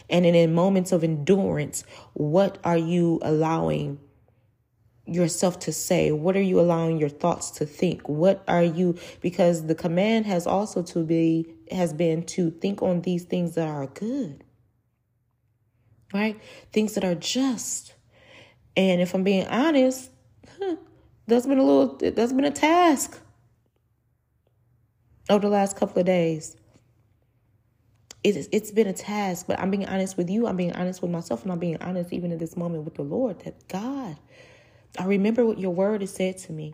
And 0.10 0.26
in 0.26 0.54
moments 0.56 0.92
of 0.92 1.04
endurance, 1.04 1.84
what 2.14 2.58
are 2.64 2.78
you 2.78 3.20
allowing 3.22 4.00
yourself 5.14 5.60
to 5.60 5.74
say? 5.74 6.12
What 6.12 6.36
are 6.38 6.42
you 6.42 6.60
allowing 6.60 6.98
your 7.00 7.10
thoughts 7.10 7.52
to 7.52 7.66
think? 7.66 8.08
What 8.10 8.44
are 8.48 8.64
you, 8.64 8.98
because 9.22 9.68
the 9.68 9.76
command 9.76 10.26
has 10.28 10.48
also 10.48 10.84
to 10.84 11.04
be, 11.04 11.54
has 11.72 11.94
been 11.94 12.24
to 12.28 12.52
think 12.52 12.82
on 12.82 13.02
these 13.02 13.24
things 13.26 13.56
that 13.56 13.68
are 13.68 13.88
good. 13.88 14.44
right? 16.14 16.40
Things 16.72 16.96
that 16.96 17.04
are 17.04 17.16
just. 17.16 17.94
And 18.76 19.02
if 19.02 19.14
I'm 19.14 19.24
being 19.24 19.48
honest, 19.48 20.12
huh, 20.60 20.78
that's 21.28 21.46
been 21.48 21.58
a 21.58 21.64
little, 21.64 21.98
that's 22.12 22.34
been 22.34 22.46
a 22.46 22.52
task 22.52 23.20
over 25.30 25.42
the 25.42 25.50
last 25.50 25.78
couple 25.78 26.00
of 26.00 26.06
days. 26.06 26.56
It's, 28.24 28.50
it's 28.52 28.72
been 28.72 28.88
a 28.88 28.94
task, 28.94 29.48
but 29.48 29.60
I'm 29.60 29.72
being 29.72 29.86
honest 29.86 30.18
with 30.18 30.30
you. 30.30 30.48
I'm 30.48 30.58
being 30.58 30.74
honest 30.74 31.02
with 31.02 31.12
myself, 31.12 31.44
and 31.44 31.52
I'm 31.52 31.60
being 31.60 31.78
honest 31.82 32.12
even 32.14 32.32
in 32.32 32.38
this 32.38 32.58
moment 32.58 32.84
with 32.84 32.96
the 32.96 33.04
Lord 33.04 33.40
that 33.46 33.68
God, 33.68 34.18
I 34.98 35.06
remember 35.06 35.46
what 35.46 35.60
your 35.60 35.72
word 35.72 36.02
has 36.02 36.14
said 36.14 36.38
to 36.40 36.52
me. 36.52 36.74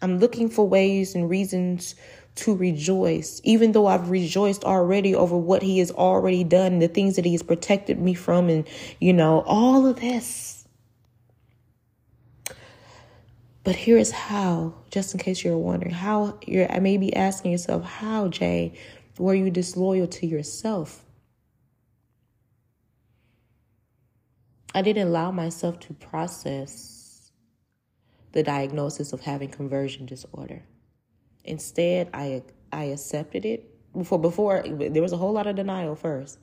I'm 0.00 0.18
looking 0.18 0.48
for 0.48 0.66
ways 0.66 1.14
and 1.14 1.30
reasons 1.30 1.94
to 2.34 2.56
rejoice, 2.56 3.40
even 3.44 3.72
though 3.72 3.86
I've 3.86 4.10
rejoiced 4.10 4.64
already 4.64 5.14
over 5.14 5.36
what 5.36 5.62
He 5.62 5.78
has 5.78 5.90
already 5.90 6.44
done, 6.44 6.78
the 6.78 6.88
things 6.88 7.16
that 7.16 7.24
He 7.24 7.32
has 7.32 7.42
protected 7.42 8.00
me 8.00 8.14
from, 8.14 8.48
and 8.48 8.66
you 9.00 9.12
know, 9.12 9.42
all 9.46 9.86
of 9.86 10.00
this. 10.00 10.66
But 13.64 13.76
here 13.76 13.96
is 13.96 14.10
how, 14.10 14.74
just 14.90 15.14
in 15.14 15.20
case 15.20 15.44
you're 15.44 15.56
wondering, 15.56 15.94
how 15.94 16.38
you're 16.46 16.70
I 16.72 16.80
may 16.80 16.96
be 16.96 17.14
asking 17.14 17.52
yourself, 17.52 17.84
how, 17.84 18.28
Jay, 18.28 18.72
were 19.18 19.34
you 19.34 19.50
disloyal 19.50 20.08
to 20.08 20.26
yourself? 20.26 21.04
I 24.74 24.82
didn't 24.82 25.06
allow 25.06 25.30
myself 25.30 25.78
to 25.80 25.94
process 25.94 27.01
the 28.32 28.42
diagnosis 28.42 29.12
of 29.12 29.20
having 29.20 29.50
conversion 29.50 30.06
disorder. 30.06 30.62
Instead, 31.44 32.10
I 32.14 32.42
I 32.72 32.84
accepted 32.84 33.44
it. 33.44 33.68
Before 33.92 34.18
before 34.18 34.62
there 34.62 35.02
was 35.02 35.12
a 35.12 35.16
whole 35.16 35.32
lot 35.32 35.46
of 35.46 35.56
denial 35.56 35.94
first, 35.94 36.38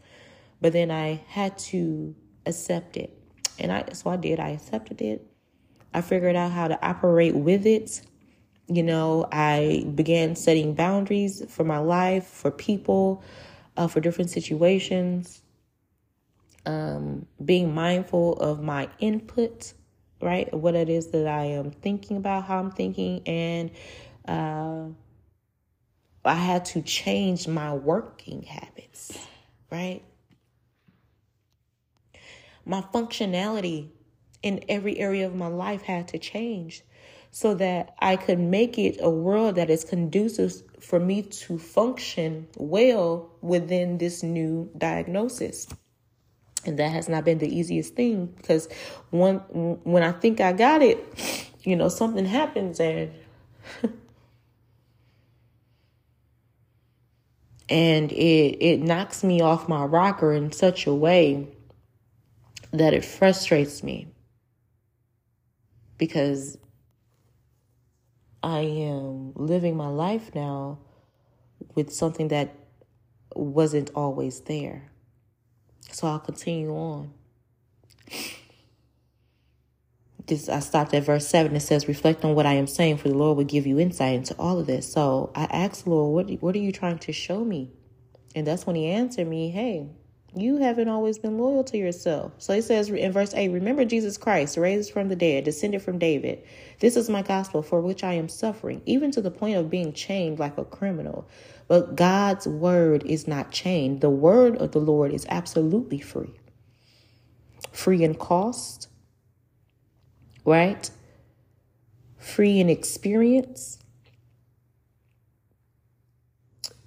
but 0.61 0.73
then 0.73 0.91
I 0.91 1.21
had 1.27 1.57
to 1.69 2.15
accept 2.45 2.95
it, 2.97 3.17
and 3.57 3.71
I 3.71 3.85
so 3.93 4.09
I 4.11 4.17
did. 4.17 4.39
I 4.39 4.49
accepted 4.49 5.01
it. 5.01 5.25
I 5.93 6.01
figured 6.01 6.35
out 6.35 6.51
how 6.51 6.67
to 6.67 6.85
operate 6.85 7.35
with 7.35 7.65
it. 7.65 8.01
You 8.67 8.83
know, 8.83 9.27
I 9.31 9.85
began 9.95 10.35
setting 10.35 10.75
boundaries 10.75 11.43
for 11.49 11.63
my 11.63 11.79
life, 11.79 12.27
for 12.27 12.51
people, 12.51 13.23
uh, 13.75 13.87
for 13.87 13.99
different 13.99 14.29
situations. 14.29 15.41
Um, 16.67 17.25
being 17.43 17.73
mindful 17.73 18.33
of 18.33 18.61
my 18.61 18.89
input, 18.99 19.73
right? 20.21 20.53
What 20.53 20.75
it 20.75 20.89
is 20.89 21.07
that 21.07 21.27
I 21.27 21.45
am 21.45 21.71
thinking 21.71 22.17
about, 22.17 22.45
how 22.45 22.59
I'm 22.59 22.71
thinking, 22.71 23.21
and 23.25 23.71
uh, 24.27 24.85
I 26.25 26.35
had 26.35 26.65
to 26.65 26.81
change 26.81 27.47
my 27.47 27.73
working 27.73 28.43
habits, 28.43 29.17
right? 29.71 30.03
My 32.65 32.81
functionality 32.81 33.89
in 34.43 34.63
every 34.69 34.97
area 34.99 35.25
of 35.25 35.35
my 35.35 35.47
life 35.47 35.81
had 35.81 36.07
to 36.09 36.19
change 36.19 36.83
so 37.31 37.53
that 37.55 37.95
I 37.99 38.15
could 38.15 38.39
make 38.39 38.77
it 38.77 38.97
a 38.99 39.09
world 39.09 39.55
that 39.55 39.69
is 39.69 39.83
conducive 39.83 40.63
for 40.79 40.99
me 40.99 41.21
to 41.21 41.59
function 41.59 42.47
well 42.57 43.31
within 43.41 43.97
this 43.97 44.23
new 44.23 44.69
diagnosis. 44.77 45.67
And 46.65 46.77
that 46.77 46.91
has 46.91 47.07
not 47.07 47.23
been 47.23 47.37
the 47.37 47.47
easiest 47.47 47.95
thing 47.95 48.25
because 48.37 48.67
when 49.11 49.37
when 49.83 50.03
I 50.03 50.11
think 50.11 50.41
I 50.41 50.51
got 50.51 50.81
it, 50.81 51.05
you 51.63 51.75
know, 51.75 51.87
something 51.89 52.25
happens 52.25 52.79
and 52.79 53.11
and 57.69 58.11
it 58.11 58.57
it 58.59 58.81
knocks 58.81 59.23
me 59.23 59.41
off 59.41 59.69
my 59.69 59.85
rocker 59.85 60.33
in 60.33 60.51
such 60.51 60.85
a 60.85 60.93
way 60.93 61.47
that 62.71 62.93
it 62.93 63.05
frustrates 63.05 63.81
me 63.83 64.07
because 65.97 66.57
I 68.41 68.59
am 68.59 69.33
living 69.35 69.75
my 69.75 69.89
life 69.89 70.33
now 70.33 70.79
with 71.75 71.91
something 71.91 72.29
that 72.29 72.55
wasn't 73.35 73.91
always 73.95 74.41
there. 74.41 74.88
So 75.91 76.07
I'll 76.07 76.19
continue 76.19 76.71
on. 76.71 77.13
This 80.27 80.47
I 80.47 80.59
stopped 80.59 80.93
at 80.93 81.03
verse 81.03 81.27
seven. 81.27 81.55
It 81.55 81.61
says, 81.61 81.87
"Reflect 81.87 82.23
on 82.23 82.35
what 82.35 82.45
I 82.45 82.53
am 82.53 82.67
saying, 82.67 82.97
for 82.97 83.09
the 83.09 83.17
Lord 83.17 83.37
will 83.37 83.45
give 83.45 83.65
you 83.65 83.79
insight 83.79 84.15
into 84.15 84.35
all 84.37 84.59
of 84.59 84.67
this." 84.67 84.91
So 84.91 85.31
I 85.35 85.45
asked 85.45 85.87
Lord, 85.87 86.29
"What 86.29 86.41
what 86.41 86.55
are 86.55 86.59
you 86.59 86.71
trying 86.71 86.99
to 86.99 87.11
show 87.11 87.43
me?" 87.43 87.71
And 88.35 88.45
that's 88.45 88.67
when 88.67 88.75
He 88.75 88.85
answered 88.85 89.27
me, 89.27 89.49
"Hey, 89.49 89.87
you 90.35 90.57
haven't 90.57 90.87
always 90.87 91.17
been 91.17 91.37
loyal 91.37 91.63
to 91.65 91.77
yourself. 91.77 92.33
So 92.37 92.53
it 92.53 92.63
says 92.63 92.89
in 92.89 93.11
verse 93.11 93.33
8 93.33 93.49
Remember 93.49 93.83
Jesus 93.83 94.17
Christ, 94.17 94.57
raised 94.57 94.91
from 94.91 95.09
the 95.09 95.15
dead, 95.15 95.43
descended 95.43 95.81
from 95.81 95.97
David. 95.97 96.43
This 96.79 96.95
is 96.95 97.09
my 97.09 97.21
gospel 97.21 97.63
for 97.63 97.81
which 97.81 98.03
I 98.03 98.13
am 98.13 98.29
suffering, 98.29 98.81
even 98.85 99.11
to 99.11 99.21
the 99.21 99.31
point 99.31 99.57
of 99.57 99.69
being 99.69 99.91
chained 99.91 100.39
like 100.39 100.57
a 100.57 100.65
criminal. 100.65 101.27
But 101.67 101.95
God's 101.95 102.47
word 102.47 103.03
is 103.05 103.27
not 103.27 103.51
chained. 103.51 104.01
The 104.01 104.09
word 104.09 104.57
of 104.57 104.71
the 104.71 104.79
Lord 104.79 105.11
is 105.11 105.25
absolutely 105.29 105.99
free. 105.99 106.33
Free 107.71 108.03
in 108.03 108.15
cost, 108.15 108.87
right? 110.45 110.89
Free 112.17 112.59
in 112.59 112.69
experience. 112.69 113.79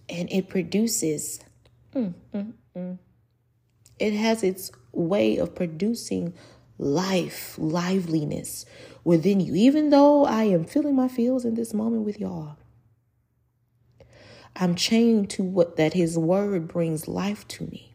And 0.09 0.31
it 0.31 0.49
produces. 0.49 1.41
Mm, 1.95 2.15
mm, 2.35 2.53
mm 2.77 2.99
it 4.03 4.15
has 4.15 4.43
its 4.43 4.73
way 4.93 5.37
of 5.37 5.55
producing 5.55 6.35
life, 6.77 7.55
liveliness 7.57 8.67
within 9.05 9.39
you. 9.39 9.55
Even 9.55 9.91
though 9.91 10.25
I 10.25 10.45
am 10.45 10.65
feeling 10.65 10.97
my 10.97 11.07
feels 11.07 11.45
in 11.45 11.55
this 11.55 11.73
moment 11.73 12.03
with 12.03 12.19
y'all, 12.19 12.57
I'm 14.57 14.75
chained 14.75 15.31
to 15.31 15.45
what 15.45 15.77
that 15.77 15.95
his 15.95 16.19
word 16.19 16.67
brings 16.67 17.07
life 17.07 17.47
to 17.49 17.65
me. 17.65 17.95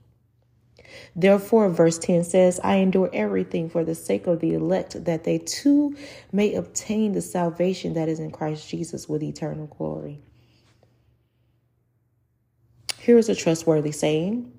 Therefore, 1.16 1.70
verse 1.70 2.00
10 2.00 2.24
says, 2.24 2.60
I 2.64 2.76
endure 2.76 3.10
everything 3.12 3.70
for 3.70 3.84
the 3.84 3.94
sake 3.94 4.26
of 4.26 4.40
the 4.40 4.54
elect, 4.54 5.04
that 5.04 5.26
they 5.26 5.38
too 5.38 5.96
may 6.32 6.56
obtain 6.56 7.12
the 7.12 7.22
salvation 7.22 7.94
that 7.94 8.08
is 8.08 8.20
in 8.20 8.32
Christ 8.32 8.70
Jesus 8.70 9.10
with 9.10 9.22
eternal 9.22 9.68
glory. 9.68 10.22
Here 13.00 13.18
is 13.18 13.30
a 13.30 13.36
trustworthy 13.36 13.92
saying 13.92 14.52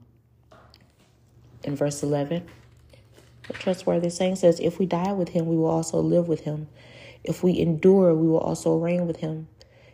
in 1.64 1.76
verse 1.76 2.02
11. 2.02 2.46
The 3.46 3.52
trustworthy 3.54 4.10
saying 4.10 4.36
says, 4.36 4.60
If 4.60 4.78
we 4.78 4.86
die 4.86 5.12
with 5.12 5.30
him, 5.30 5.46
we 5.46 5.56
will 5.56 5.70
also 5.70 6.00
live 6.00 6.28
with 6.28 6.40
him. 6.40 6.68
If 7.24 7.42
we 7.42 7.58
endure, 7.58 8.14
we 8.14 8.28
will 8.28 8.38
also 8.38 8.76
reign 8.76 9.06
with 9.06 9.18
him. 9.18 9.48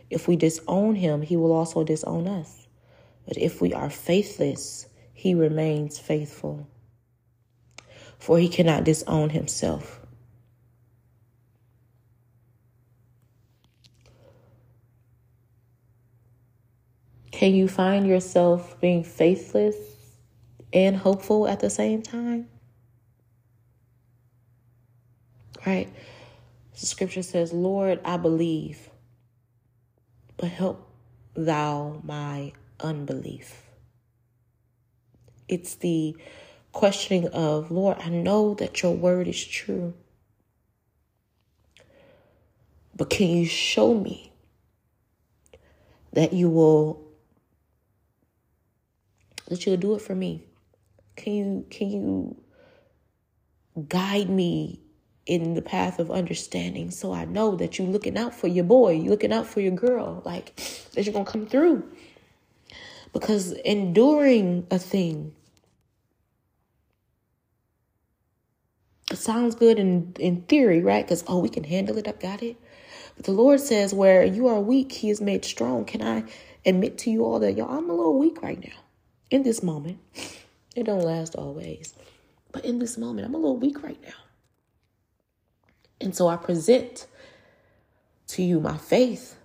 If 0.09 0.27
we 0.27 0.35
disown 0.35 0.95
him, 0.95 1.21
he 1.21 1.37
will 1.37 1.51
also 1.51 1.83
disown 1.83 2.27
us. 2.27 2.67
But 3.27 3.37
if 3.37 3.61
we 3.61 3.73
are 3.73 3.89
faithless, 3.89 4.87
he 5.13 5.33
remains 5.33 5.97
faithful. 5.97 6.67
For 8.19 8.37
he 8.37 8.47
cannot 8.47 8.83
disown 8.83 9.31
himself. 9.31 10.01
Can 17.31 17.53
you 17.53 17.67
find 17.67 18.07
yourself 18.07 18.79
being 18.79 19.03
faithless 19.03 19.75
and 20.75 20.97
hopeful 20.97 21.47
at 21.47 21.61
the 21.61 21.69
same 21.69 22.01
time. 22.01 22.49
Right? 25.65 25.89
The 26.77 26.85
scripture 26.85 27.23
says, 27.23 27.53
Lord, 27.53 28.01
I 28.03 28.17
believe, 28.17 28.89
but 30.35 30.49
help 30.49 30.87
thou 31.33 32.01
my 32.03 32.51
unbelief. 32.81 33.61
It's 35.47 35.75
the 35.75 36.17
questioning 36.73 37.29
of, 37.29 37.71
Lord, 37.71 37.97
I 38.01 38.09
know 38.09 38.53
that 38.55 38.83
your 38.83 38.93
word 38.93 39.29
is 39.29 39.43
true, 39.43 39.93
but 42.93 43.09
can 43.09 43.29
you 43.29 43.45
show 43.45 43.93
me 43.93 44.33
that 46.11 46.33
you 46.33 46.49
will, 46.49 47.01
that 49.47 49.65
you'll 49.65 49.77
do 49.77 49.95
it 49.95 50.01
for 50.01 50.15
me? 50.15 50.43
Can 51.15 51.33
you 51.33 51.65
can 51.69 51.89
you 51.89 52.41
guide 53.87 54.29
me 54.29 54.81
in 55.25 55.55
the 55.55 55.61
path 55.61 55.99
of 55.99 56.11
understanding 56.11 56.91
so 56.91 57.11
I 57.11 57.25
know 57.25 57.55
that 57.55 57.77
you're 57.79 57.87
looking 57.87 58.17
out 58.17 58.33
for 58.33 58.47
your 58.47 58.63
boy, 58.63 58.91
you're 58.93 59.09
looking 59.09 59.33
out 59.33 59.47
for 59.47 59.59
your 59.59 59.71
girl, 59.71 60.21
like 60.25 60.55
that 60.93 61.05
you're 61.05 61.13
gonna 61.13 61.25
come 61.25 61.47
through. 61.47 61.83
Because 63.11 63.53
enduring 63.53 64.67
a 64.69 64.77
thing 64.77 65.33
it 69.11 69.17
sounds 69.17 69.55
good 69.55 69.79
in, 69.79 70.13
in 70.19 70.41
theory, 70.43 70.81
right? 70.81 71.05
Because 71.05 71.23
oh, 71.27 71.39
we 71.39 71.49
can 71.49 71.63
handle 71.63 71.97
it, 71.97 72.07
I've 72.07 72.19
got 72.19 72.41
it. 72.43 72.57
But 73.15 73.25
the 73.25 73.31
Lord 73.31 73.59
says, 73.59 73.93
where 73.93 74.25
you 74.25 74.47
are 74.47 74.59
weak, 74.59 74.91
He 74.91 75.09
is 75.09 75.21
made 75.21 75.45
strong. 75.45 75.85
Can 75.85 76.01
I 76.01 76.23
admit 76.65 76.97
to 76.99 77.11
you 77.11 77.23
all 77.23 77.39
that 77.39 77.55
y'all 77.55 77.69
I'm 77.69 77.89
a 77.89 77.93
little 77.93 78.17
weak 78.17 78.41
right 78.41 78.59
now 78.61 78.77
in 79.29 79.43
this 79.43 79.63
moment? 79.63 79.99
It 80.75 80.83
don't 80.83 81.01
last 81.01 81.35
always. 81.35 81.93
But 82.51 82.65
in 82.65 82.79
this 82.79 82.97
moment, 82.97 83.25
I'm 83.25 83.33
a 83.33 83.37
little 83.37 83.57
weak 83.57 83.81
right 83.81 84.01
now. 84.03 84.13
And 86.01 86.15
so 86.15 86.27
I 86.27 86.35
present 86.35 87.07
to 88.27 88.43
you 88.43 88.59
my 88.59 88.77
faith 88.77 89.37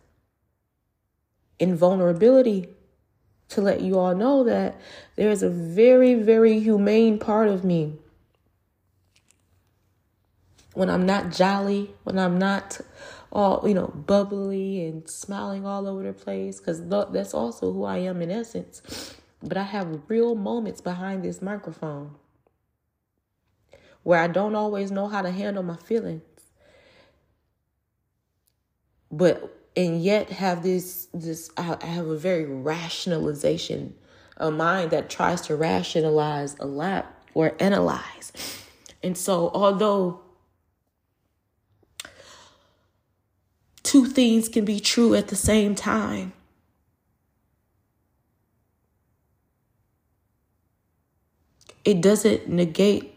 in 1.58 1.76
vulnerability 1.76 2.68
to 3.50 3.60
let 3.60 3.80
you 3.80 3.98
all 3.98 4.14
know 4.14 4.44
that 4.44 4.80
there 5.16 5.30
is 5.30 5.42
a 5.42 5.50
very, 5.50 6.14
very 6.14 6.58
humane 6.60 7.18
part 7.18 7.48
of 7.48 7.64
me. 7.64 7.94
When 10.74 10.88
I'm 10.88 11.04
not 11.04 11.32
jolly, 11.32 11.90
when 12.04 12.18
I'm 12.18 12.38
not 12.38 12.80
all, 13.32 13.66
you 13.66 13.74
know, 13.74 13.88
bubbly 13.88 14.84
and 14.86 15.08
smiling 15.08 15.66
all 15.66 15.86
over 15.86 16.02
the 16.02 16.12
place, 16.12 16.58
because 16.58 16.86
that's 17.12 17.34
also 17.34 17.72
who 17.72 17.84
I 17.84 17.98
am 17.98 18.22
in 18.22 18.30
essence. 18.30 19.14
But 19.42 19.56
I 19.56 19.62
have 19.62 20.02
real 20.08 20.34
moments 20.34 20.80
behind 20.80 21.24
this 21.24 21.40
microphone 21.40 22.16
where 24.02 24.20
I 24.20 24.26
don't 24.26 24.54
always 24.54 24.90
know 24.90 25.08
how 25.08 25.22
to 25.22 25.30
handle 25.30 25.62
my 25.62 25.76
feelings. 25.76 26.22
But 29.10 29.56
and 29.76 30.02
yet 30.02 30.30
have 30.30 30.62
this 30.62 31.08
this 31.14 31.50
I 31.56 31.76
have 31.84 32.06
a 32.06 32.16
very 32.16 32.44
rationalization, 32.44 33.94
a 34.36 34.50
mind 34.50 34.90
that 34.90 35.10
tries 35.10 35.40
to 35.42 35.56
rationalize 35.56 36.56
a 36.60 36.66
lot 36.66 37.12
or 37.34 37.54
analyze. 37.60 38.32
And 39.02 39.16
so 39.16 39.50
although 39.54 40.20
two 43.82 44.06
things 44.06 44.48
can 44.48 44.64
be 44.64 44.78
true 44.78 45.14
at 45.14 45.28
the 45.28 45.36
same 45.36 45.74
time, 45.74 46.32
it 51.84 52.00
doesn't 52.00 52.48
negate 52.48 53.14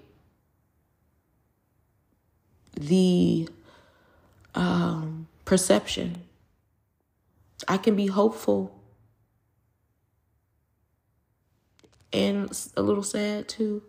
the 2.75 3.47
um, 4.55 5.27
perception. 5.45 6.23
I 7.67 7.77
can 7.77 7.95
be 7.95 8.07
hopeful 8.07 8.73
and 12.11 12.51
a 12.77 12.81
little 12.81 13.03
sad 13.03 13.47
too. 13.47 13.83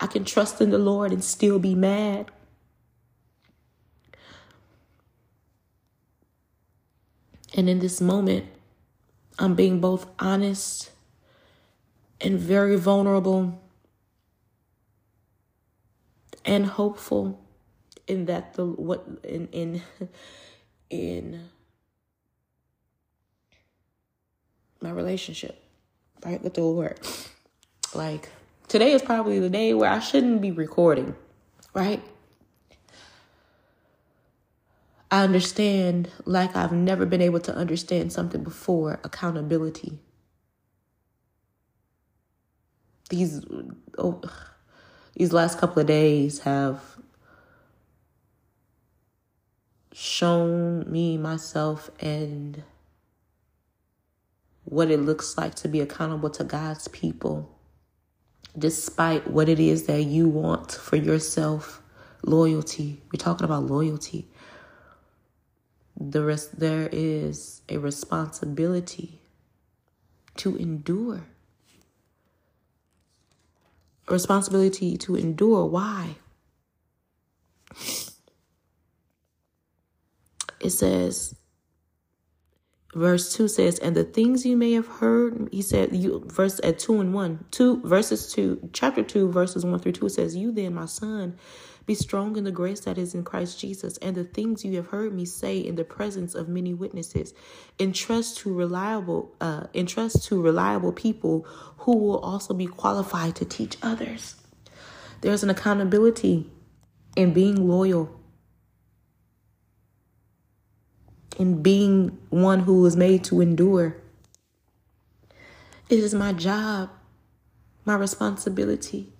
I 0.00 0.06
can 0.06 0.24
trust 0.24 0.60
in 0.60 0.70
the 0.70 0.78
Lord 0.78 1.12
and 1.12 1.22
still 1.22 1.58
be 1.58 1.74
mad. 1.74 2.30
And 7.54 7.68
in 7.68 7.80
this 7.80 8.00
moment, 8.00 8.46
I'm 9.38 9.54
being 9.54 9.80
both 9.80 10.06
honest 10.18 10.90
and 12.20 12.38
very 12.38 12.76
vulnerable 12.76 13.60
and 16.44 16.66
hopeful 16.66 17.40
in 18.06 18.24
that 18.24 18.54
the 18.54 18.64
what 18.64 19.06
in 19.22 19.48
in 19.52 19.82
in 20.90 21.48
my 24.80 24.90
relationship 24.90 25.62
right 26.24 26.42
with 26.42 26.54
the 26.54 26.62
Lord. 26.62 26.98
Like 27.94 28.28
today 28.66 28.92
is 28.92 29.02
probably 29.02 29.38
the 29.38 29.50
day 29.50 29.74
where 29.74 29.90
I 29.90 29.98
shouldn't 29.98 30.40
be 30.40 30.50
recording, 30.50 31.14
right? 31.74 32.02
I 35.10 35.22
understand 35.22 36.10
like 36.24 36.54
I've 36.54 36.72
never 36.72 37.06
been 37.06 37.22
able 37.22 37.40
to 37.40 37.54
understand 37.54 38.12
something 38.12 38.42
before 38.42 39.00
accountability. 39.04 39.98
These 43.08 43.44
oh, 43.96 44.20
these 45.14 45.32
last 45.32 45.58
couple 45.58 45.80
of 45.80 45.86
days 45.86 46.40
have 46.40 46.82
shown 49.92 50.90
me 50.90 51.18
myself 51.18 51.90
and 52.00 52.62
what 54.64 54.90
it 54.90 55.00
looks 55.00 55.36
like 55.36 55.54
to 55.56 55.68
be 55.68 55.80
accountable 55.80 56.30
to 56.30 56.44
God's 56.44 56.86
people 56.88 57.58
despite 58.56 59.28
what 59.28 59.48
it 59.48 59.60
is 59.60 59.86
that 59.86 60.02
you 60.02 60.28
want 60.28 60.72
for 60.72 60.96
yourself. 60.96 61.82
Loyalty. 62.22 63.02
We're 63.12 63.18
talking 63.18 63.44
about 63.44 63.64
loyalty. 63.64 64.28
The 65.96 66.22
rest 66.22 66.58
there 66.58 66.88
is 66.90 67.62
a 67.68 67.78
responsibility 67.78 69.20
to 70.36 70.56
endure 70.56 71.26
responsibility 74.10 74.96
to 74.98 75.16
endure. 75.16 75.66
Why? 75.66 76.16
It 80.60 80.70
says 80.70 81.34
verse 82.94 83.34
2 83.34 83.48
says 83.48 83.78
and 83.78 83.94
the 83.94 84.02
things 84.02 84.46
you 84.46 84.56
may 84.56 84.72
have 84.72 84.86
heard 84.86 85.48
he 85.52 85.60
said 85.60 85.94
you 85.94 86.24
verse 86.26 86.58
at 86.64 86.78
2 86.78 87.00
and 87.00 87.12
1 87.12 87.44
2 87.50 87.82
verses 87.82 88.32
2 88.32 88.70
chapter 88.72 89.02
2 89.02 89.30
verses 89.30 89.64
1 89.64 89.78
through 89.78 89.92
2 89.92 90.06
it 90.06 90.10
says 90.10 90.34
you 90.34 90.50
then 90.50 90.74
my 90.74 90.86
son 90.86 91.36
be 91.88 91.94
strong 91.94 92.36
in 92.36 92.44
the 92.44 92.52
grace 92.52 92.80
that 92.80 92.98
is 92.98 93.14
in 93.14 93.24
Christ 93.24 93.58
Jesus 93.58 93.96
and 93.96 94.14
the 94.14 94.22
things 94.22 94.62
you 94.62 94.76
have 94.76 94.88
heard 94.88 95.14
me 95.14 95.24
say 95.24 95.58
in 95.58 95.74
the 95.74 95.84
presence 95.84 96.34
of 96.34 96.46
many 96.46 96.74
witnesses. 96.74 97.32
Entrust 97.80 98.36
to 98.38 98.52
reliable 98.52 99.34
uh 99.40 99.68
entrust 99.72 100.26
to 100.26 100.40
reliable 100.40 100.92
people 100.92 101.46
who 101.78 101.96
will 101.96 102.18
also 102.18 102.52
be 102.52 102.66
qualified 102.66 103.34
to 103.36 103.46
teach 103.46 103.78
others. 103.82 104.36
There's 105.22 105.42
an 105.42 105.48
accountability 105.48 106.50
in 107.16 107.32
being 107.32 107.66
loyal. 107.66 108.14
In 111.38 111.62
being 111.62 112.18
one 112.28 112.60
who 112.60 112.84
is 112.84 112.96
made 112.96 113.24
to 113.24 113.40
endure. 113.40 113.96
It 115.88 116.00
is 116.00 116.12
my 116.12 116.34
job, 116.34 116.90
my 117.86 117.94
responsibility 117.94 119.14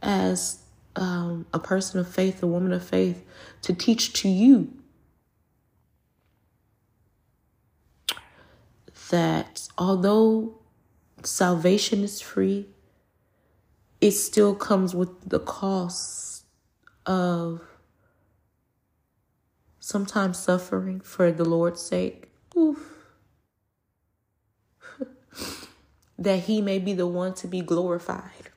as 0.00 0.59
um, 1.00 1.46
a 1.52 1.58
person 1.58 1.98
of 1.98 2.06
faith, 2.06 2.42
a 2.42 2.46
woman 2.46 2.72
of 2.72 2.84
faith, 2.84 3.24
to 3.62 3.72
teach 3.72 4.12
to 4.12 4.28
you 4.28 4.72
that 9.10 9.66
although 9.76 10.58
salvation 11.24 12.04
is 12.04 12.20
free, 12.20 12.68
it 14.00 14.12
still 14.12 14.54
comes 14.54 14.94
with 14.94 15.28
the 15.28 15.40
cost 15.40 16.44
of 17.06 17.62
sometimes 19.78 20.38
suffering 20.38 21.00
for 21.00 21.32
the 21.32 21.44
Lord's 21.44 21.80
sake. 21.80 22.30
Oof. 22.56 22.78
that 26.18 26.40
he 26.40 26.60
may 26.60 26.78
be 26.78 26.92
the 26.92 27.06
one 27.06 27.34
to 27.34 27.48
be 27.48 27.62
glorified. 27.62 28.49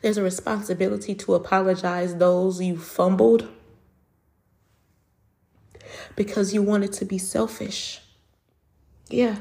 There's 0.00 0.18
a 0.18 0.22
responsibility 0.22 1.14
to 1.14 1.34
apologize 1.34 2.16
those 2.16 2.60
you 2.60 2.76
fumbled 2.78 3.48
because 6.14 6.54
you 6.54 6.62
wanted 6.62 6.92
to 6.94 7.04
be 7.04 7.18
selfish. 7.18 8.00
Yeah. 9.08 9.36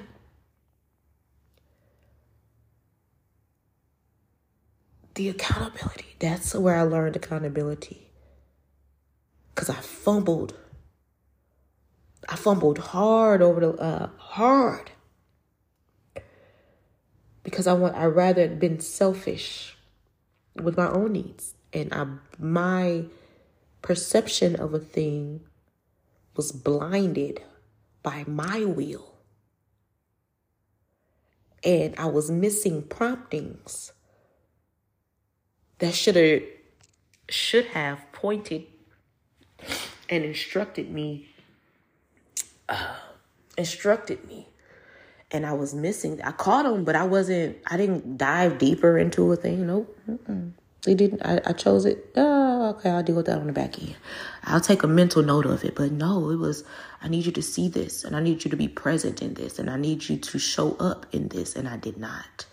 The 5.16 5.30
accountability. 5.30 6.16
That's 6.20 6.54
where 6.54 6.76
I 6.78 6.84
learned 6.84 7.16
accountability 7.16 8.10
because 9.54 9.70
I 9.70 9.76
fumbled. 9.76 10.56
I 12.28 12.36
fumbled 12.36 12.80
hard 12.80 13.42
over 13.42 13.60
the 13.60 13.70
uh, 13.74 14.10
hard 14.18 14.92
because 17.44 17.68
I 17.68 17.74
want 17.74 17.96
I 17.96 18.06
rather 18.06 18.48
been 18.50 18.80
selfish 18.80 19.75
with 20.56 20.78
my 20.78 20.90
own 20.90 21.14
needs. 21.14 21.56
And 21.74 21.94
I 21.94 22.06
my 22.40 23.06
perception 23.82 24.56
of 24.56 24.74
a 24.74 24.80
thing 24.80 25.42
was 26.36 26.52
blinded 26.52 27.42
by 28.04 28.24
my 28.28 28.64
will. 28.66 29.16
And 31.64 31.96
I 31.98 32.06
was 32.06 32.30
missing 32.30 32.84
promptings 32.84 33.92
that 35.80 35.94
should 35.94 36.16
have 36.16 36.44
should 37.30 37.66
have 37.68 38.12
pointed 38.12 38.66
and 40.10 40.24
instructed 40.24 40.92
me 40.92 41.28
uh, 42.70 42.96
instructed 43.58 44.28
me 44.28 44.48
and 45.36 45.46
i 45.46 45.54
was 45.54 45.74
missing 45.74 46.22
i 46.24 46.32
caught 46.32 46.66
him 46.66 46.84
but 46.84 46.96
i 46.96 47.04
wasn't 47.04 47.58
i 47.68 47.78
didn't 47.78 48.18
dive 48.18 48.58
deeper 48.58 48.98
into 48.98 49.32
a 49.32 49.36
thing 49.36 49.68
nope 49.68 49.98
Mm-mm. 50.10 50.52
it 50.88 50.96
didn't 50.96 51.22
I, 51.26 51.42
I 51.46 51.54
chose 51.54 51.86
it 51.86 52.12
oh 52.16 52.70
okay 52.72 52.90
i'll 52.90 53.04
deal 53.04 53.16
with 53.16 53.28
that 53.28 53.40
on 53.40 53.48
the 53.48 53.54
back 53.54 53.80
end 53.82 53.96
i'll 54.44 54.62
take 54.62 54.84
a 54.84 54.88
mental 54.88 55.22
note 55.22 55.46
of 55.46 55.64
it 55.64 55.76
but 55.76 55.92
no 55.92 56.30
it 56.30 56.38
was 56.38 56.64
i 57.02 57.08
need 57.08 57.26
you 57.26 57.32
to 57.34 57.42
see 57.42 57.68
this 57.68 58.04
and 58.04 58.16
i 58.16 58.20
need 58.20 58.44
you 58.44 58.52
to 58.52 58.58
be 58.58 58.68
present 58.68 59.22
in 59.22 59.36
this 59.36 59.60
and 59.60 59.70
i 59.70 59.78
need 59.78 60.08
you 60.10 60.18
to 60.18 60.40
show 60.40 60.74
up 60.80 61.06
in 61.12 61.28
this 61.30 61.56
and 61.56 61.68
i 61.68 61.78
did 61.78 61.98
not 61.98 62.46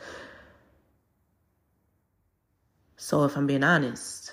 So 3.02 3.24
if 3.24 3.36
I'm 3.36 3.48
being 3.48 3.64
honest, 3.64 4.32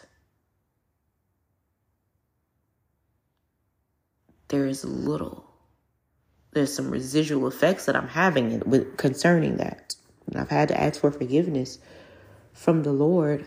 there 4.50 4.68
is 4.68 4.86
little. 4.86 5.49
There's 6.52 6.74
some 6.74 6.90
residual 6.90 7.48
effects 7.48 7.86
that 7.86 7.96
I'm 7.96 8.08
having 8.08 8.62
with 8.62 8.98
concerning 8.98 9.58
that. 9.58 9.96
And 10.28 10.38
I've 10.38 10.50
had 10.50 10.68
to 10.70 10.80
ask 10.80 11.00
for 11.00 11.12
forgiveness 11.12 11.80
from 12.54 12.84
the 12.84 12.92
Lord. 12.92 13.46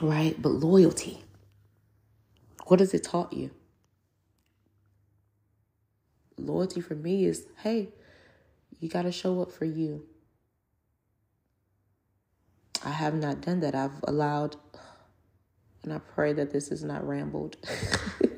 Right? 0.00 0.40
But 0.40 0.50
loyalty. 0.50 1.24
What 2.66 2.80
has 2.80 2.94
it 2.94 3.04
taught 3.04 3.32
you? 3.32 3.50
Loyalty 6.38 6.80
for 6.80 6.94
me 6.94 7.26
is 7.26 7.44
hey, 7.62 7.90
you 8.78 8.88
got 8.88 9.02
to 9.02 9.12
show 9.12 9.42
up 9.42 9.52
for 9.52 9.66
you. 9.66 10.06
I 12.84 12.90
have 12.90 13.14
not 13.14 13.42
done 13.42 13.60
that. 13.60 13.74
I've 13.74 14.02
allowed, 14.04 14.56
and 15.82 15.92
I 15.92 15.98
pray 15.98 16.32
that 16.32 16.50
this 16.50 16.70
is 16.70 16.82
not 16.82 17.06
rambled. 17.06 17.56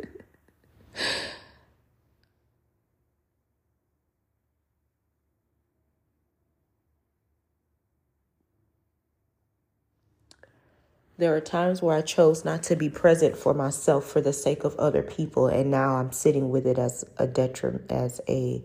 there 11.18 11.36
are 11.36 11.40
times 11.40 11.82
where 11.82 11.96
I 11.96 12.02
chose 12.02 12.44
not 12.44 12.62
to 12.64 12.76
be 12.76 12.88
present 12.90 13.36
for 13.36 13.54
myself 13.54 14.06
for 14.06 14.20
the 14.20 14.32
sake 14.32 14.64
of 14.64 14.76
other 14.76 15.02
people, 15.02 15.46
and 15.46 15.70
now 15.70 15.96
I'm 15.96 16.12
sitting 16.12 16.50
with 16.50 16.66
it 16.66 16.78
as 16.78 17.04
a 17.18 17.26
detriment, 17.26 17.90
as 17.90 18.20
a 18.28 18.64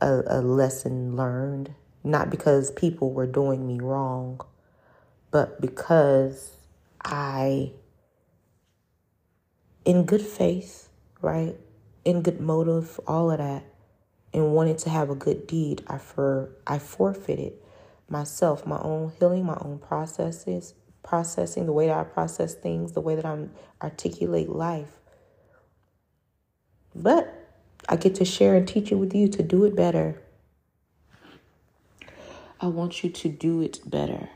a, 0.00 0.22
a 0.26 0.40
lesson 0.40 1.16
learned. 1.16 1.74
Not 2.04 2.30
because 2.30 2.70
people 2.70 3.12
were 3.12 3.26
doing 3.26 3.66
me 3.66 3.80
wrong, 3.80 4.40
but 5.30 5.60
because 5.60 6.56
I, 7.04 7.72
in 9.84 10.04
good 10.04 10.22
faith, 10.22 10.88
right, 11.20 11.56
in 12.04 12.22
good 12.22 12.40
motive, 12.40 12.98
all 13.06 13.30
of 13.30 13.38
that, 13.38 13.64
and 14.32 14.54
wanted 14.54 14.78
to 14.78 14.90
have 14.90 15.10
a 15.10 15.14
good 15.14 15.46
deed, 15.46 15.82
I 15.86 15.98
for 15.98 16.56
I 16.66 16.78
forfeited 16.78 17.52
myself, 18.08 18.66
my 18.66 18.78
own 18.80 19.12
healing, 19.18 19.44
my 19.44 19.58
own 19.60 19.78
processes, 19.78 20.74
processing 21.02 21.66
the 21.66 21.72
way 21.72 21.86
that 21.86 21.96
I 21.96 22.04
process 22.04 22.54
things, 22.54 22.92
the 22.92 23.00
way 23.00 23.14
that 23.14 23.24
I 23.24 23.48
articulate 23.82 24.48
life. 24.48 25.00
But 26.94 27.34
I 27.88 27.96
get 27.96 28.14
to 28.16 28.24
share 28.24 28.54
and 28.56 28.66
teach 28.66 28.92
it 28.92 28.96
with 28.96 29.14
you 29.14 29.28
to 29.28 29.42
do 29.42 29.64
it 29.64 29.74
better. 29.74 30.20
I 32.60 32.66
want 32.66 33.02
you 33.02 33.10
to 33.10 33.28
do 33.28 33.62
it 33.62 33.80
better. 33.88 34.28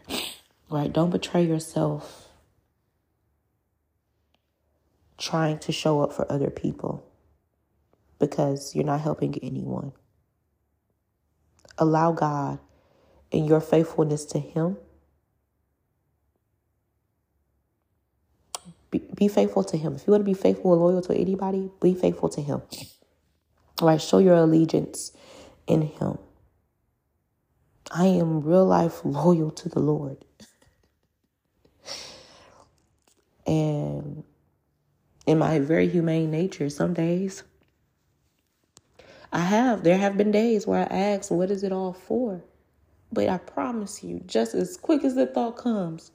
Right? 0.70 0.92
Don't 0.92 1.10
betray 1.10 1.44
yourself 1.44 2.28
trying 5.18 5.58
to 5.58 5.72
show 5.72 6.02
up 6.02 6.12
for 6.12 6.30
other 6.30 6.50
people 6.50 7.06
because 8.18 8.74
you're 8.74 8.84
not 8.84 9.00
helping 9.00 9.38
anyone. 9.42 9.92
Allow 11.78 12.12
God 12.12 12.58
and 13.32 13.46
your 13.46 13.60
faithfulness 13.60 14.24
to 14.26 14.38
Him. 14.38 14.76
Be, 18.94 19.02
be 19.16 19.28
faithful 19.28 19.64
to 19.64 19.76
Him. 19.76 19.96
If 19.96 20.06
you 20.06 20.12
want 20.12 20.20
to 20.20 20.24
be 20.24 20.34
faithful 20.34 20.72
and 20.72 20.80
loyal 20.80 21.02
to 21.02 21.14
anybody, 21.14 21.68
be 21.82 21.94
faithful 21.94 22.28
to 22.28 22.40
Him. 22.40 22.62
All 23.82 23.88
right, 23.88 24.00
show 24.00 24.18
your 24.18 24.36
allegiance 24.36 25.12
in 25.66 25.82
Him. 25.82 26.18
I 27.90 28.06
am 28.06 28.42
real 28.42 28.66
life 28.66 29.04
loyal 29.04 29.50
to 29.52 29.68
the 29.68 29.80
Lord. 29.80 30.24
And 33.46 34.24
in 35.26 35.38
my 35.38 35.58
very 35.58 35.88
humane 35.88 36.30
nature, 36.30 36.70
some 36.70 36.94
days 36.94 37.42
I 39.32 39.40
have, 39.40 39.84
there 39.84 39.98
have 39.98 40.16
been 40.16 40.30
days 40.30 40.66
where 40.66 40.80
I 40.80 40.96
ask, 40.96 41.30
what 41.30 41.50
is 41.50 41.64
it 41.64 41.72
all 41.72 41.92
for? 41.92 42.44
But 43.12 43.28
I 43.28 43.38
promise 43.38 44.04
you, 44.04 44.22
just 44.26 44.54
as 44.54 44.76
quick 44.76 45.04
as 45.04 45.14
the 45.16 45.26
thought 45.26 45.56
comes, 45.58 46.12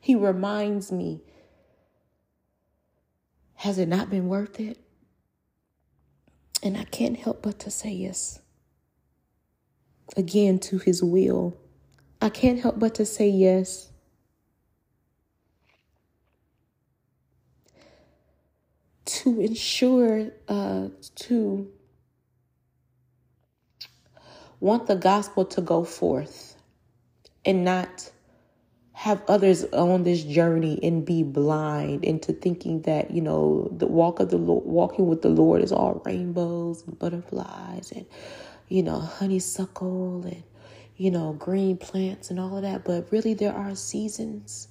He 0.00 0.14
reminds 0.16 0.92
me, 0.92 1.22
has 3.56 3.78
it 3.78 3.88
not 3.88 4.10
been 4.10 4.28
worth 4.28 4.60
it? 4.60 4.78
And 6.62 6.76
I 6.76 6.84
can't 6.84 7.16
help 7.16 7.42
but 7.42 7.58
to 7.60 7.70
say 7.70 7.90
yes. 7.90 8.40
Again, 10.16 10.58
to 10.60 10.78
His 10.78 11.02
will. 11.02 11.56
I 12.20 12.30
can't 12.30 12.60
help 12.60 12.78
but 12.78 12.94
to 12.96 13.04
say 13.04 13.28
yes. 13.28 13.90
to 19.06 19.40
ensure 19.40 20.30
uh, 20.48 20.88
to 21.14 21.68
want 24.60 24.86
the 24.86 24.96
gospel 24.96 25.44
to 25.44 25.60
go 25.60 25.84
forth 25.84 26.56
and 27.44 27.64
not 27.64 28.10
have 28.96 29.22
others 29.28 29.62
on 29.74 30.04
this 30.04 30.22
journey 30.24 30.80
and 30.82 31.04
be 31.04 31.22
blind 31.22 32.02
into 32.02 32.32
thinking 32.32 32.80
that 32.80 33.10
you 33.10 33.20
know 33.20 33.68
the 33.76 33.86
walk 33.86 34.20
of 34.20 34.30
the 34.30 34.38
Lord, 34.38 34.64
walking 34.64 35.06
with 35.06 35.20
the 35.20 35.28
Lord 35.28 35.62
is 35.62 35.70
all 35.70 36.00
rainbows 36.06 36.82
and 36.86 36.98
butterflies 36.98 37.92
and 37.92 38.06
you 38.68 38.82
know 38.82 38.98
honeysuckle 38.98 40.24
and 40.24 40.42
you 40.96 41.10
know 41.10 41.34
green 41.34 41.76
plants 41.76 42.30
and 42.30 42.40
all 42.40 42.56
of 42.56 42.62
that 42.62 42.84
but 42.84 43.12
really 43.12 43.34
there 43.34 43.52
are 43.52 43.74
seasons 43.74 44.68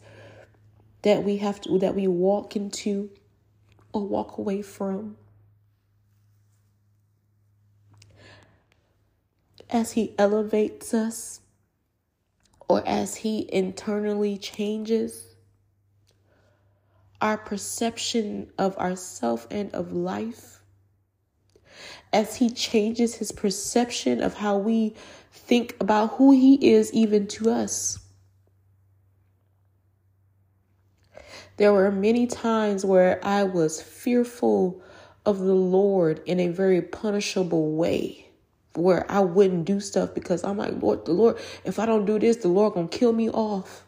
that 1.04 1.24
we 1.24 1.38
have 1.38 1.62
to 1.62 1.78
that 1.78 1.94
we 1.94 2.08
walk 2.08 2.56
into 2.56 3.12
or 3.94 4.08
walk 4.08 4.40
away 4.40 4.64
from. 4.64 5.18
As 9.70 9.92
He 9.92 10.16
elevates 10.18 10.96
us 10.96 11.42
or 12.68 12.86
as 12.88 13.16
He 13.16 13.50
internally 13.52 14.38
changes 14.38 15.36
our 17.22 17.38
perception 17.38 18.52
of 18.58 18.78
ourself 18.78 19.48
and 19.50 19.74
of 19.74 19.92
life, 19.92 20.62
as 22.12 22.36
He 22.38 22.50
changes 22.50 23.16
His 23.16 23.32
perception 23.32 24.22
of 24.22 24.36
how 24.36 24.58
we 24.58 24.96
think 25.32 25.76
about 25.80 26.14
who 26.16 26.32
He 26.32 26.74
is, 26.74 26.94
even 26.94 27.28
to 27.28 27.52
us. 27.52 28.00
There 31.58 31.72
were 31.72 31.92
many 31.92 32.28
times 32.28 32.84
where 32.84 33.20
I 33.24 33.44
was 33.44 33.82
fearful 33.82 34.82
of 35.26 35.40
the 35.40 35.54
Lord 35.56 36.22
in 36.26 36.40
a 36.40 36.50
very 36.50 36.82
punishable 36.82 37.72
way, 37.76 38.25
where 38.78 39.10
I 39.10 39.20
wouldn't 39.20 39.66
do 39.66 39.80
stuff 39.80 40.14
because 40.14 40.44
I'm 40.44 40.58
like, 40.58 40.82
Lord, 40.82 41.06
the 41.06 41.14
Lord, 41.14 41.38
if 41.64 41.80
I 41.80 41.86
don't 41.86 42.06
do 42.06 42.20
this, 42.20 42.38
the 42.38 42.48
Lord 42.48 42.74
gonna 42.74 42.88
kill 42.88 43.14
me 43.14 43.30
off. 43.30 43.84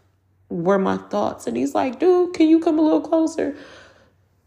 Were 0.50 0.80
my 0.80 0.98
thoughts. 0.98 1.46
And 1.46 1.58
he's 1.58 1.76
like, 1.76 2.00
dude, 2.00 2.34
can 2.34 2.48
you 2.48 2.60
come 2.60 2.80
a 2.80 2.82
little 2.82 3.02
closer? 3.02 3.56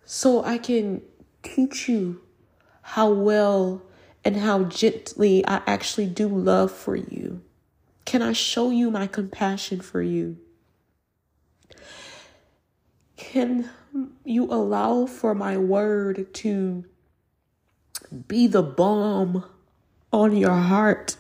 So 0.07 0.43
I 0.43 0.57
can 0.59 1.03
teach 1.43 1.89
you 1.89 2.21
how 2.83 3.11
well 3.11 3.83
and 4.25 4.37
how 4.37 4.65
gently 4.65 5.47
I 5.47 5.61
actually 5.67 6.07
do 6.07 6.27
love 6.27 6.73
for 6.73 6.97
you. 6.97 7.43
Can 8.05 8.23
I 8.23 8.33
show 8.33 8.71
you 8.71 8.91
my 8.91 9.07
compassion 9.07 9.81
for 9.81 10.03
you? 10.03 10.39
Can 13.17 13.71
you 14.25 14.45
allow 14.47 15.07
for 15.07 15.35
my 15.35 15.57
word 15.57 16.33
to 16.35 16.85
be 18.27 18.47
the 18.47 18.63
balm 18.63 19.45
on 20.13 20.37
your 20.37 20.57
heart? 20.57 21.17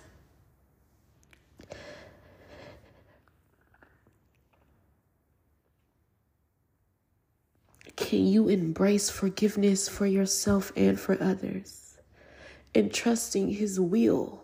Can 7.96 8.26
you 8.26 8.48
embrace 8.48 9.11
forgiveness 9.11 9.88
for 9.88 10.07
yourself 10.07 10.72
and 10.74 10.98
for 10.98 11.22
others? 11.22 11.98
And 12.74 12.92
trusting 12.92 13.50
His 13.50 13.79
will. 13.79 14.42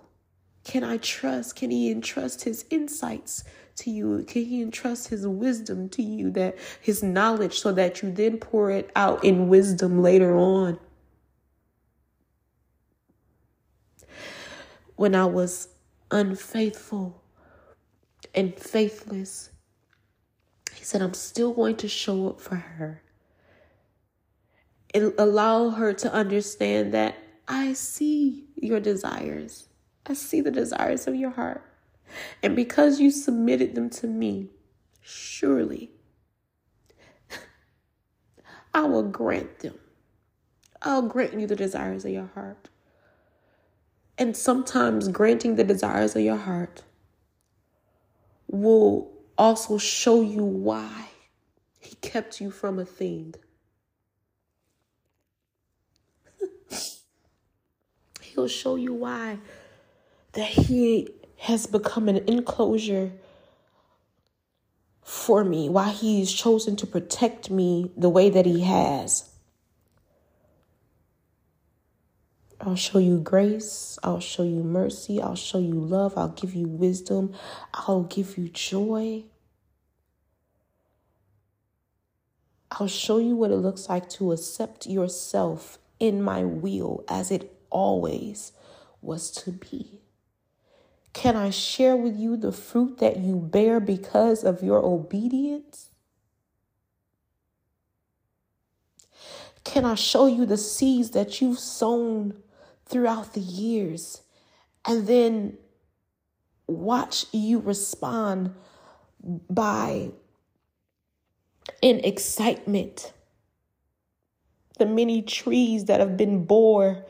Can 0.63 0.85
I 0.85 0.99
trust? 0.99 1.57
Can 1.57 1.71
He 1.71 1.91
entrust 1.91 2.45
His 2.45 2.65
insights 2.71 3.45
to 3.77 3.91
you? 3.91 4.25
Can 4.29 4.45
He 4.45 4.63
entrust 4.63 5.09
His 5.09 5.27
wisdom 5.27 5.89
to 5.91 6.03
you, 6.03 6.31
that 6.33 6.57
His 6.81 7.03
knowledge, 7.03 7.59
so 7.59 7.73
that 7.73 8.03
you 8.03 8.13
then 8.13 8.39
pour 8.39 8.71
it 8.71 8.91
out 8.95 9.25
in 9.25 9.49
wisdom 9.49 10.03
later 10.03 10.37
on? 10.37 10.79
When 14.97 15.15
I 15.15 15.27
was 15.27 15.69
unfaithful 16.11 17.23
and 18.35 18.55
faithless, 18.55 19.51
He 20.75 20.85
said, 20.85 21.03
I'm 21.03 21.15
still 21.15 21.53
going 21.53 21.77
to 21.77 21.89
show 21.89 22.29
up 22.29 22.41
for 22.41 22.57
her 22.57 23.03
and 24.95 25.13
allow 25.19 25.71
her 25.71 25.93
to 25.93 26.13
understand 26.13 26.95
that 26.95 27.17
I 27.49 27.75
see 27.75 28.47
your 28.55 28.81
desires. 28.81 29.69
I 30.07 30.15
see 30.15 30.41
the 30.41 30.51
desires 30.51 31.07
of 31.07 31.15
your 31.15 31.31
heart. 31.31 31.63
And 32.43 32.57
because 32.57 33.01
you 33.01 33.11
submitted 33.11 33.75
them 33.75 33.91
to 33.91 34.07
me, 34.07 34.51
surely 35.01 35.91
I 38.75 38.83
will 38.83 39.03
grant 39.03 39.59
them. 39.59 39.79
I'll 40.83 41.03
grant 41.03 41.39
you 41.39 41.47
the 41.47 41.57
desires 41.57 42.05
of 42.05 42.13
your 42.13 42.31
heart. 42.35 42.69
And 44.19 44.37
sometimes 44.37 45.09
granting 45.09 45.57
the 45.57 45.65
desires 45.65 46.17
of 46.17 46.23
your 46.23 46.37
heart 46.37 46.83
will 48.49 49.13
also 49.37 49.77
show 49.77 50.23
you 50.23 50.45
why 50.45 51.09
he 51.79 51.97
kept 51.97 52.41
you 52.41 52.51
from 52.51 52.79
a 52.79 52.85
thing. 52.85 53.35
He'll 58.21 58.49
show 58.49 58.77
you 58.77 58.95
why 58.95 59.39
that 60.33 60.49
he 60.49 61.09
has 61.39 61.67
become 61.67 62.09
an 62.09 62.19
enclosure 62.27 63.13
for 65.03 65.45
me, 65.45 65.69
why 65.69 65.91
he's 65.91 66.33
chosen 66.33 66.75
to 66.77 66.87
protect 66.87 67.51
me 67.51 67.93
the 67.97 68.09
way 68.09 68.31
that 68.31 68.47
he 68.47 68.63
has. 68.63 69.31
I'll 72.67 72.75
show 72.75 72.99
you 72.99 73.21
grace. 73.21 73.97
I'll 74.03 74.19
show 74.19 74.43
you 74.43 74.65
mercy. 74.65 75.23
I'll 75.23 75.37
show 75.37 75.61
you 75.61 75.75
love. 75.75 76.15
I'll 76.17 76.31
give 76.31 76.53
you 76.53 76.67
wisdom. 76.67 77.33
I'll 77.73 78.03
give 78.03 78.37
you 78.37 78.49
joy. 78.49 79.23
I'll 82.73 82.89
show 82.89 83.19
you 83.19 83.37
what 83.37 83.53
it 83.53 83.59
looks 83.59 83.89
like 83.89 84.09
to 84.11 84.33
accept 84.33 84.85
yourself 84.85 85.79
in 86.01 86.21
my 86.21 86.43
will 86.43 87.05
as 87.09 87.31
it 87.31 87.57
always 87.71 88.51
was 89.01 89.31
to 89.31 89.53
be. 89.53 90.01
Can 91.13 91.37
I 91.37 91.51
share 91.51 91.95
with 91.95 92.17
you 92.17 92.37
the 92.37 92.51
fruit 92.51 92.99
that 92.99 93.19
you 93.19 93.37
bear 93.37 93.79
because 93.79 94.43
of 94.43 94.65
your 94.65 94.85
obedience? 94.85 95.91
Can 99.63 99.85
I 99.85 99.95
show 99.95 100.27
you 100.27 100.45
the 100.47 100.57
seeds 100.57 101.13
that 101.13 101.41
you've 101.41 101.61
sown 101.61 102.43
throughout 102.89 103.35
the 103.35 103.41
years 103.41 104.23
and 104.87 105.07
then 105.07 105.59
watch 106.67 107.27
you 107.33 107.59
respond 107.61 108.55
by 109.51 110.11
in 111.83 112.01
excitement. 112.01 113.13
The 114.79 114.87
many 114.87 115.23
trees 115.23 115.87
that 115.87 116.01
have 116.01 116.17
been 116.17 116.45
bore 116.45 117.05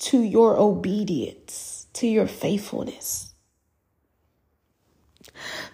to 0.00 0.20
your 0.22 0.58
obedience 0.58 1.86
to 1.94 2.06
your 2.06 2.26
faithfulness. 2.26 3.34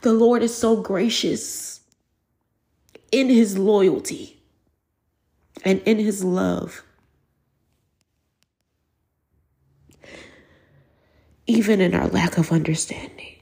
The 0.03 0.13
lord 0.13 0.43
is 0.43 0.57
so 0.57 0.83
gracious 0.83 1.81
in 3.11 3.29
his 3.29 3.57
loyalty 3.57 4.43
and 5.65 5.81
in 5.83 5.99
his 5.99 6.23
love 6.23 6.83
even 11.49 11.81
in 11.81 11.95
our 11.95 12.07
lack 12.09 12.37
of 12.37 12.53
understanding. 12.53 13.35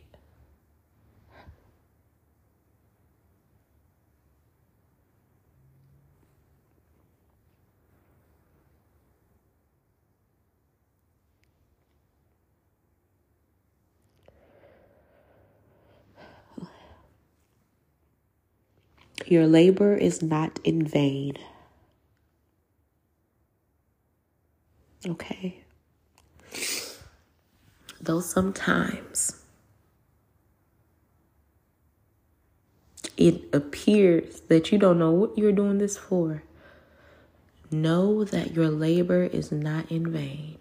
Your 19.27 19.49
labor 19.49 19.97
is 19.97 20.23
not 20.23 20.61
in 20.63 20.87
vain. 20.87 21.37
Okay 25.05 25.66
though 28.07 28.21
sometimes 28.21 29.43
it 33.17 33.43
appears 33.53 34.41
that 34.49 34.73
you 34.73 34.79
don't 34.79 34.99
know 34.99 35.11
what 35.11 35.37
you're 35.39 35.53
doing 35.53 35.79
this 35.79 35.97
for, 35.97 36.43
know 37.71 38.25
that 38.25 38.55
your 38.55 38.69
labor 38.69 39.25
is 39.25 39.51
not 39.51 39.91
in 39.91 40.11
vain. 40.11 40.59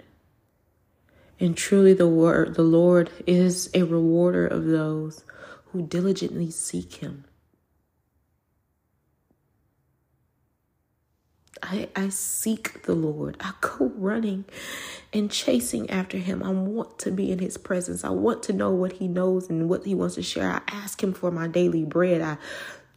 And 1.40 1.56
truly 1.58 1.94
the 1.94 2.08
word 2.08 2.56
the 2.56 2.64
Lord 2.64 3.10
is 3.28 3.70
a 3.74 3.84
rewarder 3.84 4.48
of 4.48 4.66
those 4.66 5.24
who 5.72 5.82
diligently 5.82 6.50
seek 6.50 6.96
him. 6.96 7.26
I, 11.66 11.90
I 11.96 12.10
seek 12.10 12.84
the 12.84 12.94
Lord. 12.94 13.38
I 13.40 13.54
go 13.62 13.92
running 13.96 14.46
and 15.12 15.32
chasing 15.32 15.90
after 15.90 16.18
him. 16.18 16.44
I 16.44 16.52
want 16.52 17.00
to 17.00 17.12
be 17.12 17.32
in 17.32 17.40
his 17.40 17.58
presence. 17.58 18.04
I 18.04 18.10
want 18.10 18.44
to 18.44 18.54
know 18.54 18.72
what 18.72 18.94
he 18.94 19.08
knows 19.08 19.50
and 19.50 19.68
what 19.68 19.84
he 19.84 19.96
wants 19.96 20.16
to 20.16 20.24
share. 20.24 20.52
I 20.52 20.62
ask 20.68 21.02
him 21.02 21.14
for 21.14 21.32
my 21.32 21.48
daily 21.48 21.84
bread. 21.84 22.22
I 22.22 22.38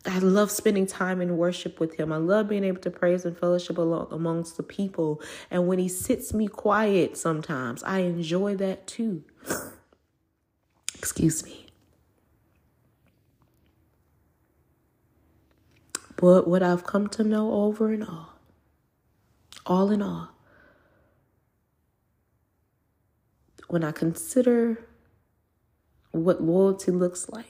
I 0.06 0.20
love 0.20 0.50
spending 0.50 0.86
time 0.86 1.20
in 1.20 1.36
worship 1.36 1.80
with 1.80 1.96
him. 1.96 2.12
I 2.12 2.16
love 2.16 2.48
being 2.48 2.64
able 2.64 2.80
to 2.82 2.90
praise 2.90 3.24
and 3.24 3.36
fellowship 3.36 3.76
along 3.76 4.08
amongst 4.10 4.56
the 4.56 4.62
people. 4.62 5.20
And 5.50 5.66
when 5.66 5.78
he 5.78 5.88
sits 5.88 6.32
me 6.32 6.46
quiet 6.46 7.16
sometimes, 7.16 7.82
I 7.82 7.98
enjoy 8.00 8.56
that 8.56 8.86
too. 8.86 9.24
Excuse 10.94 11.44
me. 11.44 11.66
But 16.16 16.48
what 16.48 16.62
I've 16.62 16.84
come 16.84 17.08
to 17.08 17.24
know 17.24 17.52
over 17.52 17.92
and 17.92 18.04
all 18.04 18.27
all 19.68 19.90
in 19.90 20.02
all, 20.02 20.30
when 23.68 23.84
I 23.84 23.92
consider 23.92 24.88
what 26.10 26.42
loyalty 26.42 26.90
looks 26.90 27.28
like, 27.28 27.44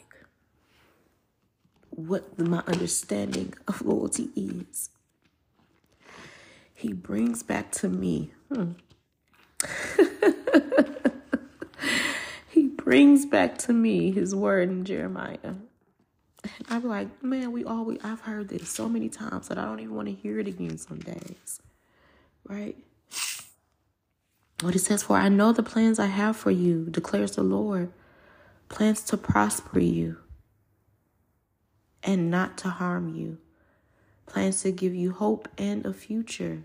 what 1.90 2.38
my 2.38 2.62
understanding 2.66 3.54
of 3.68 3.82
loyalty 3.82 4.30
is, 4.34 4.90
he 6.74 6.92
brings 6.92 7.42
back 7.42 7.70
to 7.72 7.88
me. 7.88 8.32
Hmm. 8.52 8.72
he 12.50 12.68
brings 12.68 13.26
back 13.26 13.58
to 13.58 13.72
me 13.72 14.10
his 14.10 14.34
word 14.34 14.68
in 14.70 14.84
Jeremiah. 14.84 15.54
I'm 16.68 16.84
like, 16.84 17.22
man, 17.22 17.52
we 17.52 17.64
always, 17.64 17.98
I've 18.02 18.20
heard 18.20 18.48
this 18.48 18.68
so 18.68 18.88
many 18.88 19.08
times 19.08 19.48
that 19.48 19.58
I 19.58 19.64
don't 19.64 19.80
even 19.80 19.94
want 19.94 20.08
to 20.08 20.14
hear 20.14 20.38
it 20.38 20.48
again 20.48 20.78
some 20.78 20.98
days 20.98 21.60
right? 22.48 22.76
What 24.60 24.74
it 24.74 24.80
says, 24.80 25.04
For 25.04 25.16
I 25.16 25.28
know 25.28 25.52
the 25.52 25.62
plans 25.62 25.98
I 25.98 26.06
have 26.06 26.36
for 26.36 26.50
you, 26.50 26.86
declares 26.90 27.36
the 27.36 27.42
Lord 27.42 27.92
plans 28.68 29.02
to 29.02 29.16
prosper 29.16 29.78
you 29.78 30.18
and 32.02 32.30
not 32.30 32.58
to 32.58 32.68
harm 32.68 33.14
you, 33.14 33.38
plans 34.26 34.62
to 34.62 34.72
give 34.72 34.94
you 34.94 35.12
hope 35.12 35.48
and 35.56 35.86
a 35.86 35.92
future. 35.92 36.64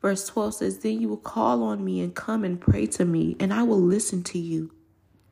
Verse 0.00 0.26
12 0.28 0.54
says, 0.54 0.78
Then 0.78 1.00
you 1.00 1.08
will 1.08 1.18
call 1.18 1.62
on 1.62 1.84
me 1.84 2.00
and 2.00 2.14
come 2.14 2.42
and 2.44 2.60
pray 2.60 2.86
to 2.86 3.04
me, 3.04 3.36
and 3.38 3.52
I 3.52 3.64
will 3.64 3.80
listen 3.80 4.22
to 4.24 4.38
you. 4.38 4.70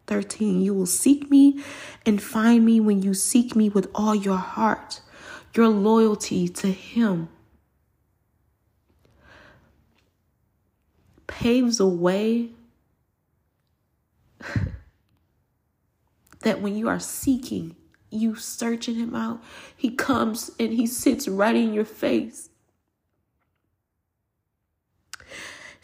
13, 0.07 0.61
you 0.61 0.73
will 0.75 0.87
seek 0.87 1.31
me 1.31 1.63
and 2.07 2.23
find 2.23 2.65
me 2.65 2.81
when 2.81 3.03
you 3.03 3.13
seek 3.13 3.55
me 3.55 3.69
with 3.69 3.91
all 3.95 4.15
your 4.15 4.39
heart 4.39 5.01
your 5.59 5.69
loyalty 5.69 6.49
to 6.49 6.71
Him 6.71 7.29
paves 11.27 11.81
a 11.81 11.87
way 11.87 12.51
that 16.43 16.63
when 16.63 16.77
you 16.77 16.89
are 16.89 17.01
seeking, 17.01 17.75
you 18.09 18.37
searching 18.37 18.95
Him 18.95 19.17
out, 19.17 19.43
He 19.77 19.91
comes 19.91 20.53
and 20.61 20.73
He 20.73 20.87
sits 20.87 21.27
right 21.27 21.57
in 21.57 21.75
your 21.75 21.85
face. 21.85 22.51
It 25.19 25.27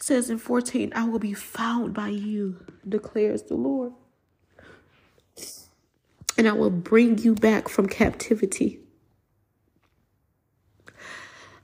says 0.03 0.29
in 0.29 0.37
14, 0.37 0.93
I 0.95 1.03
will 1.03 1.19
be 1.19 1.33
found 1.33 1.93
by 1.93 2.07
you, 2.07 2.65
declares 2.87 3.43
the 3.43 3.55
Lord. 3.55 3.91
And 6.37 6.47
I 6.47 6.53
will 6.53 6.69
bring 6.69 7.17
you 7.17 7.35
back 7.35 7.67
from 7.67 7.87
captivity. 7.87 8.84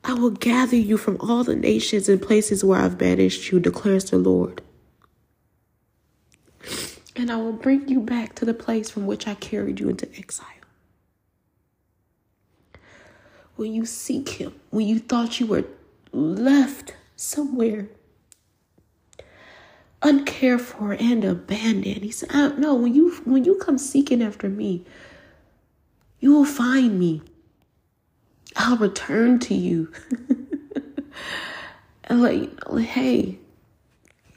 I 0.03 0.13
will 0.13 0.31
gather 0.31 0.75
you 0.75 0.97
from 0.97 1.17
all 1.19 1.43
the 1.43 1.55
nations 1.55 2.09
and 2.09 2.21
places 2.21 2.63
where 2.63 2.79
I've 2.79 2.97
banished 2.97 3.51
you, 3.51 3.59
declares 3.59 4.05
the 4.05 4.17
Lord. 4.17 4.61
And 7.15 7.31
I 7.31 7.35
will 7.37 7.53
bring 7.53 7.87
you 7.87 7.99
back 7.99 8.33
to 8.35 8.45
the 8.45 8.53
place 8.53 8.89
from 8.89 9.05
which 9.05 9.27
I 9.27 9.35
carried 9.35 9.79
you 9.79 9.89
into 9.89 10.07
exile. 10.17 10.47
When 13.55 13.73
you 13.73 13.85
seek 13.85 14.29
Him, 14.29 14.55
when 14.71 14.87
you 14.87 14.97
thought 14.97 15.39
you 15.39 15.45
were 15.45 15.65
left 16.11 16.95
somewhere 17.15 17.89
uncared 20.01 20.61
for 20.61 20.93
and 20.93 21.23
abandoned, 21.23 22.03
He 22.03 22.11
said, 22.11 22.57
"No, 22.57 22.73
when 22.73 22.95
you 22.95 23.11
when 23.23 23.45
you 23.45 23.55
come 23.55 23.77
seeking 23.77 24.23
after 24.23 24.49
me, 24.49 24.83
you 26.19 26.31
will 26.33 26.45
find 26.45 26.97
me." 26.97 27.21
I'll 28.55 28.77
return 28.77 29.39
to 29.39 29.53
you. 29.53 29.91
and 32.05 32.21
like, 32.21 32.69
like, 32.69 32.85
hey, 32.85 33.39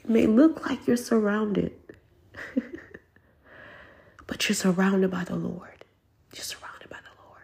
it 0.03 0.09
may 0.09 0.27
look 0.27 0.65
like 0.65 0.87
you're 0.87 0.97
surrounded, 0.97 1.73
but 4.27 4.47
you're 4.47 4.55
surrounded 4.55 5.11
by 5.11 5.23
the 5.23 5.35
Lord. 5.35 5.85
You're 6.33 6.43
surrounded 6.43 6.89
by 6.89 6.97
the 6.97 7.23
Lord. 7.27 7.43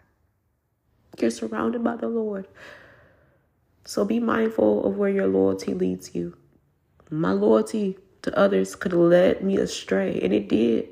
You're 1.19 1.31
surrounded 1.31 1.83
by 1.83 1.95
the 1.95 2.07
Lord. 2.07 2.47
So 3.85 4.05
be 4.05 4.19
mindful 4.19 4.85
of 4.85 4.97
where 4.97 5.09
your 5.09 5.27
loyalty 5.27 5.73
leads 5.73 6.15
you. 6.15 6.37
My 7.09 7.33
loyalty 7.33 7.97
to 8.21 8.37
others 8.37 8.75
could 8.75 8.91
have 8.91 9.01
led 9.01 9.43
me 9.43 9.57
astray, 9.57 10.19
and 10.21 10.33
it 10.33 10.47
did. 10.47 10.87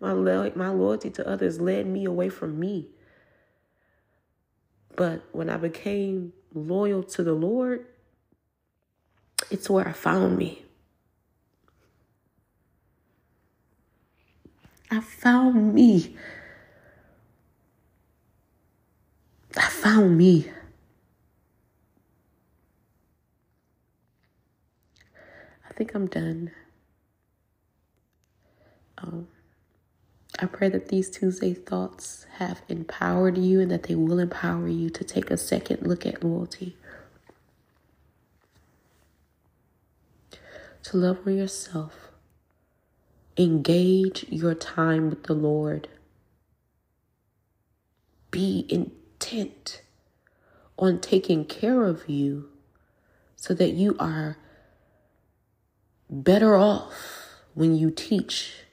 My, 0.00 0.14
my 0.14 0.70
loyalty 0.70 1.10
to 1.10 1.28
others 1.28 1.60
led 1.60 1.86
me 1.86 2.06
away 2.06 2.28
from 2.28 2.58
me. 2.58 2.88
But 5.00 5.22
when 5.32 5.48
I 5.48 5.56
became 5.56 6.34
loyal 6.52 7.02
to 7.04 7.22
the 7.22 7.32
Lord, 7.32 7.86
it's 9.50 9.70
where 9.70 9.88
I 9.88 9.92
found 9.92 10.36
me. 10.36 10.60
I 14.90 15.00
found 15.00 15.72
me. 15.72 16.14
I 19.56 19.68
found 19.70 20.18
me. 20.18 20.50
I 25.66 25.72
think 25.72 25.94
I'm 25.94 26.08
done. 26.08 26.50
Um, 28.98 29.28
I 30.42 30.46
pray 30.46 30.70
that 30.70 30.88
these 30.88 31.10
Tuesday 31.10 31.52
thoughts 31.52 32.24
have 32.38 32.62
empowered 32.66 33.36
you 33.36 33.60
and 33.60 33.70
that 33.70 33.82
they 33.82 33.94
will 33.94 34.18
empower 34.18 34.68
you 34.68 34.88
to 34.88 35.04
take 35.04 35.30
a 35.30 35.36
second 35.36 35.86
look 35.86 36.06
at 36.06 36.24
loyalty. 36.24 36.76
To 40.84 40.96
love 40.96 41.18
on 41.26 41.36
yourself. 41.36 42.08
Engage 43.36 44.24
your 44.30 44.54
time 44.54 45.10
with 45.10 45.24
the 45.24 45.34
Lord. 45.34 45.88
Be 48.30 48.66
intent 48.70 49.82
on 50.78 51.00
taking 51.00 51.44
care 51.44 51.84
of 51.84 52.08
you 52.08 52.48
so 53.36 53.52
that 53.52 53.72
you 53.72 53.94
are 53.98 54.38
better 56.08 56.56
off 56.56 57.42
when 57.52 57.76
you 57.76 57.90
teach 57.90 58.64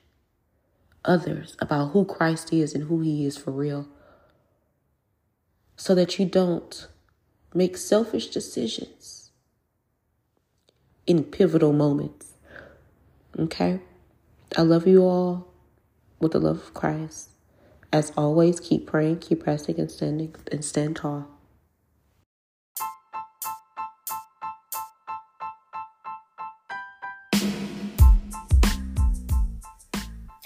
others 1.06 1.56
about 1.60 1.92
who 1.92 2.06
Christ 2.06 2.52
is 2.54 2.74
and 2.74 2.86
who 2.86 3.02
He 3.02 3.26
is 3.26 3.38
for 3.38 3.52
real. 3.52 3.88
So 5.76 5.94
that 5.96 6.18
you 6.18 6.26
don't 6.26 6.88
make 7.54 7.78
selfish 7.78 8.28
decisions 8.28 9.32
in 11.06 11.24
pivotal 11.24 11.74
moments. 11.74 12.34
Okay? 13.38 13.80
I 14.56 14.62
love 14.62 14.88
you 14.88 15.04
all 15.04 15.48
with 16.20 16.32
the 16.34 16.40
love 16.40 16.58
of 16.58 16.74
Christ. 16.74 17.30
As 17.92 18.12
always, 18.18 18.60
keep 18.60 18.86
praying, 18.86 19.20
keep 19.20 19.44
pressing, 19.44 19.80
and 19.80 19.90
standing 19.90 20.36
and 20.52 20.64
stand 20.64 20.98
tall. 20.98 21.37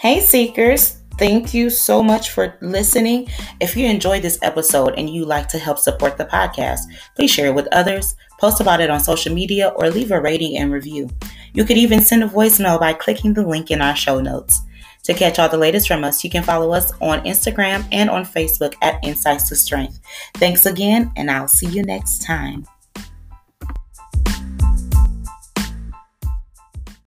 Hey, 0.02 0.20
Seekers. 0.20 0.98
Thank 1.20 1.54
you 1.54 1.70
so 1.70 2.02
much 2.02 2.32
for 2.32 2.58
listening. 2.60 3.28
If 3.60 3.78
you 3.78 3.86
enjoyed 3.86 4.24
this 4.24 4.40
episode 4.42 4.96
and 4.98 5.08
you 5.08 5.26
like 5.26 5.48
to 5.50 5.60
help 5.60 5.78
support 5.78 6.18
the 6.18 6.26
podcast, 6.26 6.80
please 7.16 7.30
share 7.30 7.46
it 7.46 7.54
with 7.54 7.68
others, 7.72 8.16
post 8.40 8.62
about 8.62 8.82
it 8.82 8.90
on 8.90 9.00
social 9.00 9.32
media, 9.32 9.68
or 9.76 9.92
leave 9.92 10.10
a 10.10 10.20
rating 10.20 10.58
and 10.58 10.72
review. 10.72 11.08
You 11.54 11.66
could 11.66 11.78
even 11.78 12.02
send 12.02 12.24
a 12.24 12.28
voicemail 12.28 12.80
by 12.80 12.94
clicking 12.94 13.36
the 13.36 13.46
link 13.46 13.70
in 13.70 13.80
our 13.80 13.96
show 13.96 14.20
notes. 14.20 14.60
To 15.04 15.14
catch 15.14 15.38
all 15.38 15.50
the 15.50 15.58
latest 15.60 15.88
from 15.88 16.04
us, 16.04 16.24
you 16.24 16.32
can 16.32 16.42
follow 16.42 16.72
us 16.74 16.94
on 17.00 17.24
Instagram 17.24 17.88
and 17.92 18.10
on 18.10 18.26
Facebook 18.26 18.74
at 18.82 19.04
Insights 19.04 19.50
to 19.50 19.56
Strength. 19.56 20.00
Thanks 20.34 20.66
again, 20.66 21.12
and 21.16 21.30
I'll 21.30 21.48
see 21.48 21.68
you 21.68 21.84
next 21.84 22.24
time. 22.24 22.66